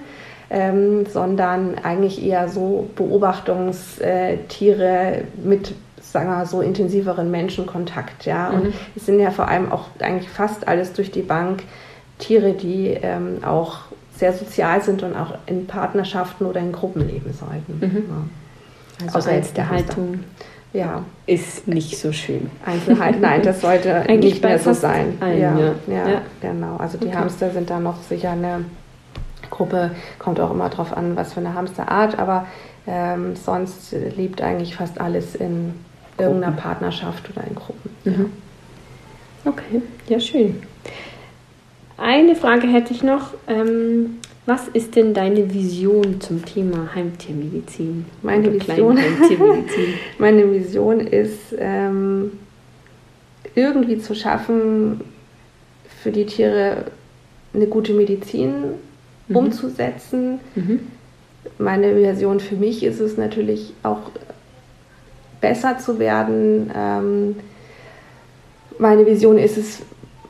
ähm, 0.51 1.07
sondern 1.07 1.77
eigentlich 1.83 2.23
eher 2.25 2.49
so 2.49 2.89
Beobachtungstiere 2.97 5.23
mit 5.43 5.75
sagen 6.01 6.29
wir 6.29 6.47
so 6.47 6.61
intensiveren 6.61 7.31
Menschenkontakt. 7.31 8.27
Ja? 8.27 8.51
Und 8.51 8.65
mhm. 8.65 8.73
es 8.97 9.07
sind 9.07 9.21
ja 9.21 9.31
vor 9.31 9.47
allem 9.49 9.71
auch 9.71 9.85
eigentlich 10.01 10.29
fast 10.29 10.67
alles 10.67 10.93
durch 10.93 11.13
die 11.13 11.23
Bank 11.23 11.63
Tiere, 12.19 12.53
die 12.53 12.89
ähm, 12.89 13.45
auch 13.45 13.79
sehr 14.15 14.33
sozial 14.33 14.83
sind 14.83 15.03
und 15.03 15.17
auch 15.17 15.35
in 15.47 15.67
Partnerschaften 15.67 16.47
oder 16.47 16.61
in 16.61 16.73
Gruppen 16.73 17.09
leben 17.09 17.33
sollten. 17.33 17.79
Mhm. 17.81 18.05
Ja. 18.09 18.25
Also 19.07 19.19
Außer 19.19 19.35
jetzt 19.35 19.57
der 19.57 19.71
Haltung. 19.71 20.25
Ja. 20.73 21.05
Ist 21.27 21.67
nicht 21.67 21.99
so 21.99 22.13
schön. 22.13 22.49
Einzelheit, 22.65 23.21
nein, 23.21 23.43
das 23.43 23.61
sollte 23.61 24.05
nicht 24.21 24.43
mehr 24.43 24.59
so 24.59 24.73
sein. 24.73 25.17
Allen, 25.21 25.41
ja, 25.41 25.59
ja. 25.59 26.09
ja, 26.09 26.23
genau. 26.41 26.77
Also 26.77 26.99
die 26.99 27.07
okay. 27.07 27.17
Hamster 27.17 27.51
sind 27.51 27.71
da 27.71 27.81
noch 27.81 28.03
sicher 28.03 28.31
eine 28.31 28.65
Gruppe, 29.51 29.91
kommt 30.19 30.41
auch 30.41 30.51
immer 30.51 30.69
darauf 30.69 30.97
an, 30.97 31.17
was 31.17 31.35
für 31.35 31.41
eine 31.41 31.55
Hamsterart, 31.55 32.19
aber 32.19 32.47
ähm, 32.87 33.37
sonst 33.37 33.93
lebt 34.17 34.43
eigentlich 34.43 34.77
fast 34.77 35.01
alles 35.01 35.35
in 35.35 35.75
irgendeiner 36.19 36.57
Partnerschaft 36.57 37.31
oder 37.31 37.47
in 37.47 37.55
Gruppen. 37.55 37.91
Mhm. 38.05 38.33
Okay, 39.45 39.83
ja, 40.09 40.21
schön. 40.21 40.63
Eine 41.97 42.35
Frage 42.37 42.67
hätte 42.67 42.93
ich 42.93 43.03
noch. 43.03 43.35
Ähm, 43.47 44.19
was 44.47 44.69
ist 44.69 44.97
denn 44.97 45.15
deine 45.15 45.53
Vision 45.53 46.21
zum 46.21 46.45
Thema 46.45 46.95
Heimtiermedizin? 46.95 48.07
Meine 48.23 48.53
Vision, 48.53 48.99
meine 50.19 50.51
Vision 50.51 51.01
ist, 51.01 51.55
ähm, 51.59 52.33
irgendwie 53.55 53.99
zu 53.99 54.15
schaffen, 54.15 55.03
für 56.03 56.11
die 56.11 56.27
Tiere 56.27 56.87
eine 57.53 57.67
gute 57.67 57.93
Medizin 57.93 58.75
mhm. 59.31 59.37
umzusetzen. 59.37 60.41
Mhm. 60.55 60.81
Meine 61.59 61.95
Version 61.95 62.41
für 62.41 62.57
mich 62.57 62.83
ist 62.83 63.01
es 63.01 63.17
natürlich 63.17 63.73
auch 63.83 64.11
besser 65.41 65.79
zu 65.79 65.99
werden. 65.99 66.71
Ähm, 66.77 67.37
meine 68.79 69.07
Vision 69.07 69.39
ist 69.39 69.57
es, 69.57 69.83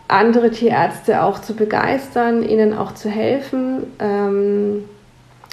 andere 0.08 0.50
Tierärzte 0.50 1.22
auch 1.22 1.40
zu 1.40 1.54
begeistern, 1.54 2.42
ihnen 2.42 2.74
auch 2.74 2.94
zu 2.94 3.08
helfen, 3.08 3.84
ähm, 4.00 4.84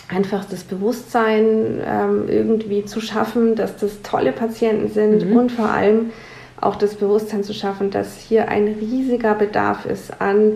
einfach 0.09 0.45
das 0.45 0.63
Bewusstsein 0.63 1.79
ähm, 1.85 2.23
irgendwie 2.27 2.83
zu 2.83 2.99
schaffen, 2.99 3.55
dass 3.55 3.77
das 3.77 4.01
tolle 4.01 4.31
Patienten 4.31 4.89
sind 4.89 5.29
mhm. 5.29 5.37
und 5.37 5.51
vor 5.51 5.69
allem 5.69 6.09
auch 6.59 6.75
das 6.75 6.95
Bewusstsein 6.95 7.43
zu 7.43 7.53
schaffen, 7.53 7.91
dass 7.91 8.17
hier 8.17 8.49
ein 8.49 8.67
riesiger 8.67 9.35
Bedarf 9.35 9.85
ist 9.85 10.21
an 10.21 10.53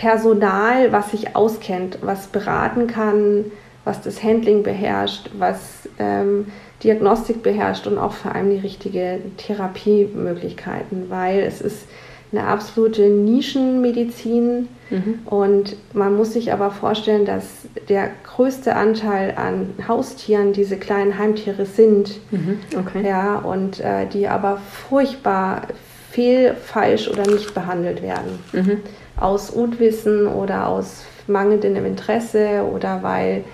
Personal, 0.00 0.92
was 0.92 1.10
sich 1.10 1.36
auskennt, 1.36 1.98
was 2.00 2.28
beraten 2.28 2.86
kann, 2.86 3.44
was 3.84 4.00
das 4.00 4.22
Handling 4.22 4.62
beherrscht, 4.62 5.28
was 5.38 5.86
ähm, 5.98 6.46
Diagnostik 6.82 7.42
beherrscht 7.42 7.86
und 7.86 7.98
auch 7.98 8.12
vor 8.14 8.34
allem 8.34 8.48
die 8.48 8.60
richtige 8.60 9.18
Therapiemöglichkeiten, 9.36 11.10
weil 11.10 11.40
es 11.40 11.60
ist 11.60 11.86
eine 12.32 12.44
absolute 12.44 13.10
Nischenmedizin 13.10 14.68
mhm. 14.88 15.18
und 15.26 15.76
man 15.92 16.16
muss 16.16 16.32
sich 16.32 16.50
aber 16.50 16.70
vorstellen, 16.70 17.26
dass 17.26 17.44
der 17.90 18.08
größte 18.24 18.76
Anteil 18.76 19.34
an 19.36 19.74
Haustieren 19.86 20.54
diese 20.54 20.78
kleinen 20.78 21.18
Heimtiere 21.18 21.66
sind, 21.66 22.20
mhm. 22.30 22.58
okay. 22.78 23.06
ja, 23.06 23.36
und 23.36 23.80
äh, 23.80 24.06
die 24.06 24.28
aber 24.28 24.62
furchtbar 24.88 25.66
fehl, 26.10 26.54
falsch 26.54 27.06
oder 27.06 27.30
nicht 27.30 27.52
behandelt 27.52 28.00
werden. 28.00 28.38
Mhm 28.52 28.78
aus 29.20 29.50
Unwissen 29.50 30.26
oder 30.26 30.66
aus 30.68 31.04
mangelndem 31.26 31.84
Interesse 31.86 32.64
oder 32.64 33.02
weil 33.02 33.44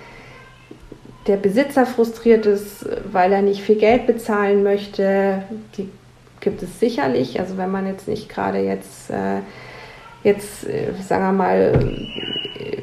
der 1.26 1.36
Besitzer 1.36 1.86
frustriert 1.86 2.46
ist, 2.46 2.86
weil 3.10 3.32
er 3.32 3.42
nicht 3.42 3.60
viel 3.60 3.76
Geld 3.76 4.06
bezahlen 4.06 4.62
möchte. 4.62 5.42
Die 5.76 5.88
gibt 6.40 6.62
es 6.62 6.78
sicherlich. 6.78 7.40
Also 7.40 7.58
wenn 7.58 7.70
man 7.70 7.86
jetzt 7.86 8.06
nicht 8.06 8.28
gerade 8.28 8.58
jetzt, 8.58 9.10
äh, 9.10 9.40
jetzt 10.26 10.68
äh, 10.68 10.92
sagen 11.02 11.24
wir 11.24 11.32
mal, 11.32 11.72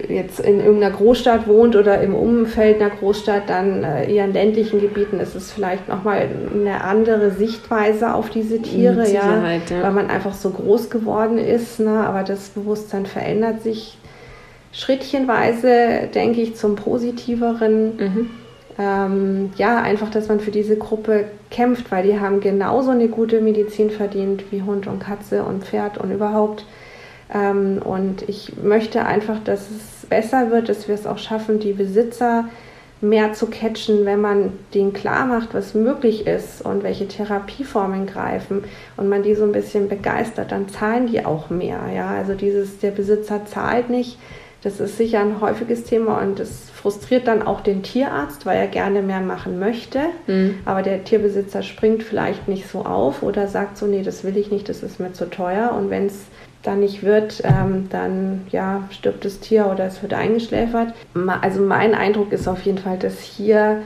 jetzt 0.10 0.40
in 0.40 0.60
irgendeiner 0.60 0.96
Großstadt 0.96 1.48
wohnt 1.48 1.76
oder 1.76 2.02
im 2.02 2.16
Umfeld 2.16 2.82
einer 2.82 2.90
Großstadt, 2.90 3.44
dann 3.50 3.84
äh, 3.84 4.12
eher 4.12 4.26
in 4.26 4.34
ländlichen 4.34 4.80
Gebieten 4.80 5.20
ist 5.20 5.36
es 5.36 5.52
vielleicht 5.52 5.88
nochmal 5.88 6.28
eine 6.54 6.84
andere 6.84 7.32
Sichtweise 7.32 8.14
auf 8.14 8.30
diese 8.30 8.62
Tiere, 8.62 9.10
ja, 9.10 9.44
ja, 9.54 9.84
weil 9.84 9.92
man 9.92 10.10
einfach 10.10 10.34
so 10.34 10.50
groß 10.50 10.90
geworden 10.90 11.38
ist. 11.38 11.80
Ne? 11.80 12.06
Aber 12.06 12.24
das 12.24 12.50
Bewusstsein 12.50 13.06
verändert 13.06 13.62
sich 13.64 13.98
schrittchenweise, 14.72 16.10
denke 16.14 16.42
ich, 16.42 16.56
zum 16.56 16.76
Positiveren. 16.76 17.98
Mhm. 17.98 18.30
Ähm, 18.80 19.52
ja, 19.58 19.82
einfach, 19.82 20.10
dass 20.10 20.30
man 20.30 20.40
für 20.40 20.50
diese 20.50 20.78
Gruppe 20.78 21.26
kämpft, 21.52 21.92
weil 21.92 22.04
die 22.04 22.20
haben 22.20 22.40
genauso 22.40 22.90
eine 22.90 23.08
gute 23.08 23.40
Medizin 23.40 23.92
verdient 23.92 24.46
wie 24.52 24.64
Hund 24.64 24.88
und 24.88 25.00
Katze 25.00 25.44
und 25.44 25.64
Pferd 25.64 26.00
und 26.00 26.12
überhaupt. 26.12 26.66
Ähm, 27.34 27.82
und 27.84 28.28
ich 28.28 28.54
möchte 28.62 29.06
einfach, 29.06 29.40
dass 29.44 29.70
es 29.70 30.06
besser 30.08 30.52
wird, 30.52 30.70
dass 30.70 30.88
wir 30.88 30.96
es 30.96 31.06
auch 31.06 31.18
schaffen, 31.18 31.60
die 31.60 31.74
Besitzer 31.74 32.46
mehr 33.04 33.34
zu 33.34 33.48
catchen, 33.48 34.06
wenn 34.06 34.22
man 34.22 34.54
denen 34.74 34.94
klar 34.94 35.26
macht, 35.26 35.54
was 35.54 35.74
möglich 35.74 36.26
ist 36.26 36.66
und 36.66 36.84
welche 36.84 37.08
Therapieformen 37.08 38.08
greifen 38.08 38.64
und 38.96 39.10
man 39.10 39.24
die 39.24 39.36
so 39.36 39.44
ein 39.44 39.52
bisschen 39.52 39.90
begeistert, 39.90 40.54
dann 40.54 40.70
zahlen 40.70 41.08
die 41.08 41.26
auch 41.26 41.50
mehr. 41.50 41.82
Ja? 41.94 42.12
Also 42.12 42.34
dieses, 42.34 42.80
der 42.80 42.92
Besitzer 42.92 43.46
zahlt 43.46 43.90
nicht, 43.90 44.18
das 44.64 44.80
ist 44.80 44.98
sicher 44.98 45.20
ein 45.20 45.42
häufiges 45.42 45.84
Thema 45.84 46.22
und 46.22 46.40
das 46.40 46.70
frustriert 46.70 47.28
dann 47.28 47.42
auch 47.42 47.60
den 47.60 47.84
Tierarzt, 47.84 48.46
weil 48.46 48.58
er 48.58 48.68
gerne 48.68 49.02
mehr 49.02 49.20
machen 49.20 49.60
möchte. 49.60 50.00
Mhm. 50.28 50.60
Aber 50.64 50.82
der 50.82 51.04
Tierbesitzer 51.04 51.64
springt 51.64 52.02
vielleicht 52.02 52.48
nicht 52.48 52.70
so 52.70 52.86
auf 52.86 53.24
oder 53.24 53.50
sagt 53.50 53.78
so, 53.78 53.86
nee, 53.86 54.04
das 54.04 54.24
will 54.24 54.38
ich 54.38 54.52
nicht, 54.52 54.70
das 54.70 54.82
ist 54.82 55.02
mir 55.02 55.12
zu 55.12 55.30
teuer. 55.30 55.74
Und 55.78 55.90
wenn 55.90 56.06
es 56.06 56.16
dann 56.64 56.80
nicht 56.80 57.04
wird, 57.04 57.44
ähm, 57.44 57.88
dann 57.90 58.48
ja, 58.50 58.84
stirbt 58.90 59.26
das 59.26 59.40
Tier 59.40 59.68
oder 59.68 59.86
es 59.86 60.02
wird 60.02 60.14
eingeschläfert. 60.14 60.94
Also 61.42 61.62
mein 61.62 61.94
Eindruck 61.94 62.32
ist 62.32 62.48
auf 62.48 62.62
jeden 62.62 62.78
Fall, 62.78 62.98
dass 62.98 63.20
hier 63.20 63.82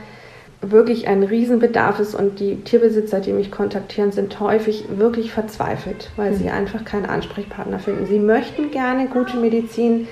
wirklich 0.60 1.06
ein 1.06 1.22
Riesenbedarf 1.22 2.00
ist 2.00 2.14
und 2.14 2.40
die 2.40 2.56
Tierbesitzer, 2.56 3.20
die 3.20 3.32
mich 3.32 3.50
kontaktieren, 3.50 4.12
sind 4.12 4.40
häufig 4.40 4.86
wirklich 4.96 5.32
verzweifelt, 5.32 6.10
weil 6.16 6.32
mhm. 6.32 6.36
sie 6.36 6.50
einfach 6.50 6.84
keinen 6.84 7.06
Ansprechpartner 7.06 7.78
finden. 7.78 8.06
Sie 8.06 8.18
möchten 8.18 8.70
gerne 8.70 9.06
gute 9.06 9.36
Medizin, 9.36 10.08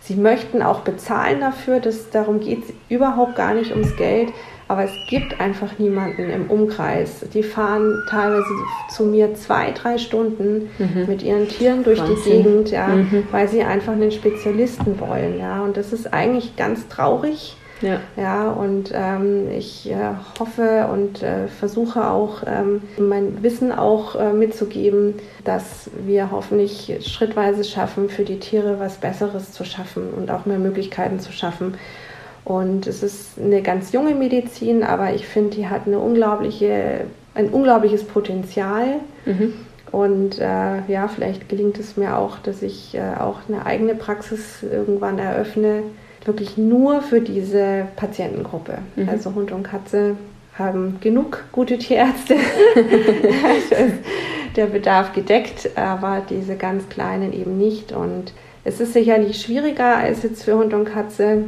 sie 0.00 0.14
möchten 0.14 0.62
auch 0.62 0.80
bezahlen 0.80 1.40
dafür, 1.40 1.80
dass, 1.80 2.10
darum 2.10 2.40
geht 2.40 2.64
es 2.64 2.72
überhaupt 2.88 3.36
gar 3.36 3.54
nicht 3.54 3.72
ums 3.72 3.96
Geld, 3.96 4.28
aber 4.68 4.84
es 4.84 4.92
gibt 5.08 5.40
einfach 5.40 5.78
niemanden 5.78 6.30
im 6.30 6.50
Umkreis. 6.50 7.24
Die 7.32 7.42
fahren 7.42 8.04
teilweise 8.08 8.44
zu 8.94 9.04
mir 9.04 9.34
zwei, 9.34 9.72
drei 9.72 9.96
Stunden 9.96 10.68
mhm. 10.78 11.06
mit 11.06 11.22
ihren 11.22 11.48
Tieren 11.48 11.82
durch 11.84 11.98
Wahnsinn. 11.98 12.16
die 12.24 12.30
Gegend, 12.30 12.70
ja, 12.70 12.88
mhm. 12.88 13.24
weil 13.30 13.48
sie 13.48 13.62
einfach 13.62 13.94
einen 13.94 14.12
Spezialisten 14.12 15.00
wollen. 15.00 15.38
Ja. 15.38 15.62
Und 15.62 15.78
das 15.78 15.92
ist 15.94 16.12
eigentlich 16.12 16.56
ganz 16.56 16.86
traurig. 16.88 17.56
Ja. 17.80 18.00
ja, 18.16 18.50
und 18.50 18.90
ähm, 18.92 19.48
ich 19.56 19.88
äh, 19.88 19.94
hoffe 20.40 20.88
und 20.92 21.22
äh, 21.22 21.46
versuche 21.46 22.10
auch 22.10 22.42
ähm, 22.44 22.82
mein 22.98 23.40
Wissen 23.42 23.70
auch 23.70 24.16
äh, 24.16 24.32
mitzugeben, 24.32 25.14
dass 25.44 25.88
wir 26.04 26.32
hoffentlich 26.32 26.98
schrittweise 27.02 27.62
schaffen, 27.62 28.10
für 28.10 28.24
die 28.24 28.40
Tiere 28.40 28.80
was 28.80 28.96
Besseres 28.96 29.52
zu 29.52 29.64
schaffen 29.64 30.10
und 30.10 30.28
auch 30.32 30.44
mehr 30.44 30.58
Möglichkeiten 30.58 31.20
zu 31.20 31.30
schaffen. 31.30 31.74
Und 32.48 32.86
es 32.86 33.02
ist 33.02 33.38
eine 33.38 33.60
ganz 33.60 33.92
junge 33.92 34.14
Medizin, 34.14 34.82
aber 34.82 35.12
ich 35.12 35.26
finde, 35.26 35.50
die 35.56 35.68
hat 35.68 35.86
eine 35.86 35.98
unglaubliche, 35.98 37.02
ein 37.34 37.50
unglaubliches 37.50 38.04
Potenzial. 38.04 39.00
Mhm. 39.26 39.52
Und 39.92 40.38
äh, 40.38 40.82
ja, 40.88 41.08
vielleicht 41.08 41.50
gelingt 41.50 41.78
es 41.78 41.98
mir 41.98 42.16
auch, 42.16 42.38
dass 42.38 42.62
ich 42.62 42.94
äh, 42.94 43.20
auch 43.20 43.40
eine 43.48 43.66
eigene 43.66 43.94
Praxis 43.94 44.62
irgendwann 44.62 45.18
eröffne, 45.18 45.82
wirklich 46.24 46.56
nur 46.56 47.02
für 47.02 47.20
diese 47.20 47.86
Patientengruppe. 47.96 48.78
Mhm. 48.96 49.10
Also 49.10 49.34
Hund 49.34 49.52
und 49.52 49.64
Katze 49.64 50.16
haben 50.58 50.96
genug 51.02 51.44
gute 51.52 51.76
Tierärzte. 51.76 52.36
der 54.56 54.66
Bedarf 54.66 55.12
gedeckt, 55.12 55.70
aber 55.76 56.22
diese 56.30 56.56
ganz 56.56 56.88
kleinen 56.88 57.34
eben 57.34 57.58
nicht. 57.58 57.92
Und 57.92 58.32
es 58.64 58.80
ist 58.80 58.94
sicherlich 58.94 59.42
schwieriger 59.42 59.98
als 59.98 60.22
jetzt 60.22 60.44
für 60.44 60.56
Hund 60.56 60.72
und 60.72 60.86
Katze, 60.86 61.44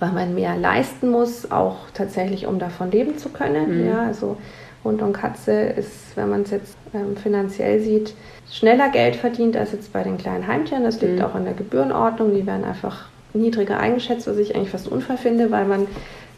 weil 0.00 0.12
man 0.12 0.34
mehr 0.34 0.56
leisten 0.56 1.10
muss, 1.10 1.50
auch 1.50 1.76
tatsächlich, 1.94 2.46
um 2.46 2.58
davon 2.58 2.90
leben 2.90 3.18
zu 3.18 3.28
können. 3.28 3.82
Mhm. 3.82 3.88
Ja, 3.88 4.02
also 4.02 4.36
Hund 4.82 5.02
und 5.02 5.12
Katze 5.12 5.52
ist, 5.52 6.16
wenn 6.16 6.30
man 6.30 6.42
es 6.42 6.50
jetzt 6.50 6.76
ähm, 6.94 7.16
finanziell 7.16 7.80
sieht, 7.80 8.14
schneller 8.50 8.88
Geld 8.88 9.14
verdient 9.14 9.56
als 9.56 9.72
jetzt 9.72 9.92
bei 9.92 10.02
den 10.02 10.16
kleinen 10.16 10.46
Heimtieren. 10.46 10.84
Das 10.84 11.00
liegt 11.00 11.18
mhm. 11.18 11.24
auch 11.24 11.34
in 11.34 11.44
der 11.44 11.54
Gebührenordnung. 11.54 12.34
Die 12.34 12.46
werden 12.46 12.64
einfach 12.64 13.06
niedriger 13.34 13.78
eingeschätzt, 13.78 14.26
was 14.26 14.38
ich 14.38 14.56
eigentlich 14.56 14.70
fast 14.70 14.88
unfair 14.88 15.18
finde, 15.18 15.50
weil 15.50 15.66
man 15.66 15.86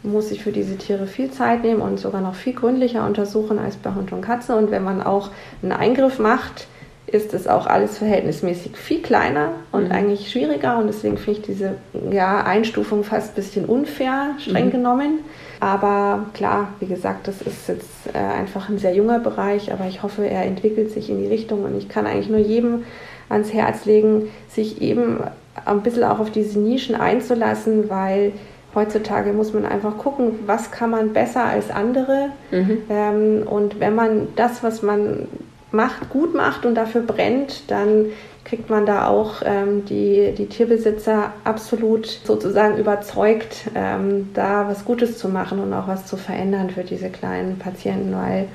muss 0.03 0.29
sich 0.29 0.43
für 0.43 0.51
diese 0.51 0.77
Tiere 0.77 1.07
viel 1.07 1.31
Zeit 1.31 1.63
nehmen 1.63 1.81
und 1.81 1.97
sogar 1.99 2.19
noch 2.19 2.35
viel 2.35 2.53
gründlicher 2.53 3.05
untersuchen 3.05 3.57
als 3.57 3.77
bei 3.77 3.93
Hund 3.95 4.11
und 4.11 4.21
Katze. 4.21 4.55
Und 4.57 4.69
wenn 4.69 4.83
man 4.83 5.01
auch 5.01 5.31
einen 5.61 5.71
Eingriff 5.71 6.19
macht, 6.19 6.67
ist 7.13 7.33
es 7.33 7.47
auch 7.47 7.67
alles 7.67 7.99
verhältnismäßig 7.99 8.75
viel 8.75 9.01
kleiner 9.01 9.51
und 9.71 9.85
mhm. 9.85 9.91
eigentlich 9.91 10.31
schwieriger. 10.31 10.79
Und 10.79 10.87
deswegen 10.87 11.17
finde 11.17 11.39
ich 11.39 11.45
diese 11.45 11.75
ja, 12.11 12.43
Einstufung 12.43 13.03
fast 13.03 13.31
ein 13.31 13.35
bisschen 13.35 13.65
unfair, 13.65 14.31
streng 14.39 14.67
mhm. 14.67 14.71
genommen. 14.71 15.19
Aber 15.59 16.25
klar, 16.33 16.69
wie 16.79 16.87
gesagt, 16.87 17.27
das 17.27 17.41
ist 17.43 17.67
jetzt 17.67 18.07
äh, 18.13 18.17
einfach 18.17 18.67
ein 18.67 18.79
sehr 18.79 18.95
junger 18.95 19.19
Bereich, 19.19 19.71
aber 19.71 19.85
ich 19.87 20.01
hoffe, 20.01 20.27
er 20.27 20.43
entwickelt 20.43 20.91
sich 20.91 21.09
in 21.09 21.19
die 21.19 21.27
Richtung. 21.27 21.63
Und 21.63 21.77
ich 21.77 21.87
kann 21.87 22.07
eigentlich 22.07 22.29
nur 22.29 22.39
jedem 22.39 22.83
ans 23.29 23.53
Herz 23.53 23.85
legen, 23.85 24.29
sich 24.49 24.81
eben 24.81 25.19
ein 25.65 25.81
bisschen 25.81 26.03
auch 26.03 26.19
auf 26.19 26.31
diese 26.31 26.59
Nischen 26.59 26.95
einzulassen, 26.95 27.91
weil 27.91 28.33
heutzutage 28.73 29.33
muss 29.33 29.53
man 29.53 29.65
einfach 29.65 29.99
gucken, 29.99 30.39
was 30.47 30.71
kann 30.71 30.89
man 30.89 31.13
besser 31.13 31.45
als 31.45 31.69
andere. 31.69 32.29
Mhm. 32.49 32.77
Ähm, 32.89 33.43
und 33.47 33.79
wenn 33.79 33.93
man 33.93 34.29
das, 34.35 34.63
was 34.63 34.81
man 34.81 35.27
macht, 35.73 36.09
gut 36.09 36.33
macht 36.35 36.65
und 36.65 36.75
dafür 36.75 37.01
brennt, 37.01 37.69
dann 37.69 38.07
kriegt 38.45 38.69
man 38.69 38.85
da 38.85 39.07
auch 39.07 39.41
ähm, 39.43 39.85
die, 39.85 40.33
die 40.37 40.47
Tierbesitzer 40.47 41.33
absolut 41.43 42.07
sozusagen 42.07 42.77
überzeugt, 42.77 43.71
ähm, 43.73 44.29
da 44.33 44.67
was 44.69 44.85
Gutes 44.85 45.17
zu 45.17 45.29
machen 45.29 45.59
und 45.59 45.73
auch 45.73 45.87
was 45.87 46.05
zu 46.05 46.17
verändern 46.17 46.69
für 46.69 46.83
diese 46.83 47.09
kleinen 47.09 47.57
Patienten, 47.57 48.13
weil 48.15 48.47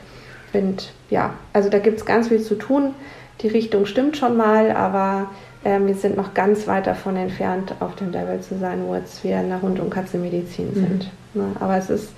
ich 0.47 0.53
finde, 0.53 0.83
ja, 1.11 1.35
also 1.53 1.69
da 1.69 1.79
gibt 1.79 1.99
es 1.99 2.07
ganz 2.07 2.29
viel 2.29 2.41
zu 2.41 2.55
tun. 2.55 2.95
Die 3.41 3.49
Richtung 3.49 3.87
stimmt 3.87 4.17
schon 4.17 4.37
mal, 4.37 4.71
aber 4.73 5.31
ähm, 5.65 5.87
wir 5.87 5.95
sind 5.95 6.17
noch 6.17 6.35
ganz 6.35 6.67
weit 6.67 6.87
davon 6.87 7.17
entfernt, 7.17 7.75
auf 7.81 7.97
dem 7.97 8.13
Level 8.13 8.41
zu 8.41 8.59
sein, 8.59 8.85
wo 8.87 8.95
jetzt 8.95 9.25
wir 9.25 9.41
in 9.41 9.49
der 9.49 9.63
Hund- 9.63 9.81
und 9.81 9.91
Katzenmedizin 9.91 10.75
sind. 10.75 11.11
Mhm. 11.35 11.57
Aber 11.61 11.77
es 11.77 11.91
ist 11.91 12.13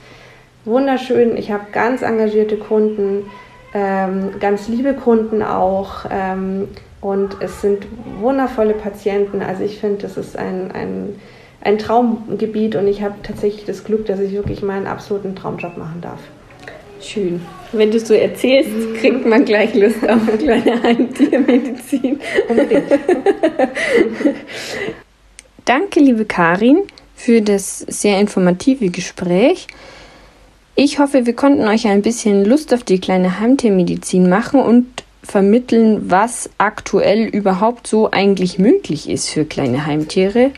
wunderschön. 0.65 1.37
Ich 1.37 1.51
habe 1.51 1.65
ganz 1.73 2.03
engagierte 2.03 2.57
Kunden, 2.57 3.31
ganz 3.73 4.69
liebe 4.69 4.95
Kunden 4.95 5.43
auch. 5.43 6.05
Ähm, 6.11 6.69
und 7.01 7.37
es 7.41 7.63
sind 7.63 7.87
wundervolle 8.21 8.75
Patienten. 8.75 9.43
Also 9.43 9.65
ich 9.65 9.79
finde, 9.79 10.03
das 10.03 10.17
ist 10.17 10.37
ein, 10.37 10.71
ein, 10.73 11.21
ein 11.63 11.79
Traumgebiet 11.79 12.77
und 12.77 12.87
ich 12.87 13.03
habe 13.03 13.15
tatsächlich 13.23 13.65
das 13.65 13.85
Glück, 13.85 14.07
dass 14.07 14.21
ich 14.21 14.33
wirklich 14.33 14.63
meinen 14.63 14.87
absoluten 14.87 15.35
Traumjob 15.35 15.79
machen 15.79 16.01
darf. 16.03 16.21
Schön. 17.01 17.41
Wenn 17.73 17.91
du 17.91 17.99
so 17.99 18.13
erzählst, 18.13 18.71
kriegt 18.97 19.25
man 19.25 19.47
gleich 19.47 19.75
Lust 19.75 20.07
auf 20.07 20.29
eine 20.29 20.37
kleine 20.39 20.83
Heimtiermedizin. 20.83 22.21
Danke, 25.65 26.01
liebe 26.01 26.27
Karin, 26.27 26.83
für 27.15 27.41
das 27.41 27.79
sehr 27.79 28.21
informative 28.21 28.91
Gespräch. 28.91 29.67
Ich 30.75 30.99
hoffe, 30.99 31.27
wir 31.27 31.35
konnten 31.35 31.67
euch 31.67 31.87
ein 31.87 32.03
bisschen 32.03 32.45
Lust 32.45 32.73
auf 32.73 32.85
die 32.85 33.01
kleine 33.01 33.41
Heimtiermedizin 33.41 34.29
machen 34.29 34.61
und 34.61 34.87
vermitteln, 35.23 36.11
was 36.11 36.51
aktuell 36.59 37.25
überhaupt 37.25 37.87
so 37.87 38.11
eigentlich 38.11 38.59
möglich 38.59 39.09
ist 39.09 39.29
für 39.29 39.45
kleine 39.45 39.87
Heimtiere. 39.87 40.51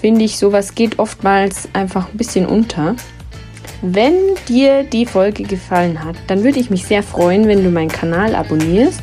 Finde 0.00 0.24
ich, 0.24 0.38
sowas 0.38 0.74
geht 0.74 0.98
oftmals 0.98 1.68
einfach 1.72 2.10
ein 2.10 2.16
bisschen 2.16 2.46
unter. 2.46 2.96
Wenn 3.80 4.14
dir 4.48 4.82
die 4.82 5.06
Folge 5.06 5.44
gefallen 5.44 6.02
hat, 6.04 6.16
dann 6.26 6.42
würde 6.42 6.58
ich 6.58 6.70
mich 6.70 6.86
sehr 6.86 7.02
freuen, 7.02 7.46
wenn 7.46 7.62
du 7.62 7.70
meinen 7.70 7.90
Kanal 7.90 8.34
abonnierst 8.34 9.02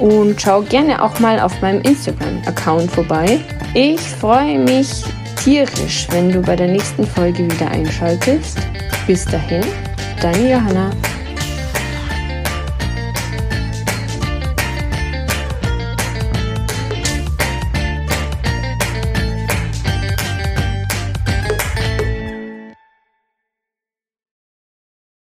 und 0.00 0.40
schau 0.40 0.62
gerne 0.62 1.02
auch 1.02 1.20
mal 1.20 1.40
auf 1.40 1.60
meinem 1.62 1.80
Instagram-Account 1.82 2.90
vorbei. 2.90 3.40
Ich 3.74 4.00
freue 4.00 4.58
mich 4.58 5.04
tierisch, 5.36 6.06
wenn 6.10 6.30
du 6.30 6.40
bei 6.40 6.56
der 6.56 6.68
nächsten 6.68 7.06
Folge 7.06 7.44
wieder 7.44 7.70
einschaltest. 7.70 8.58
Bis 9.06 9.24
dahin, 9.24 9.64
deine 10.20 10.52
Johanna. 10.52 10.90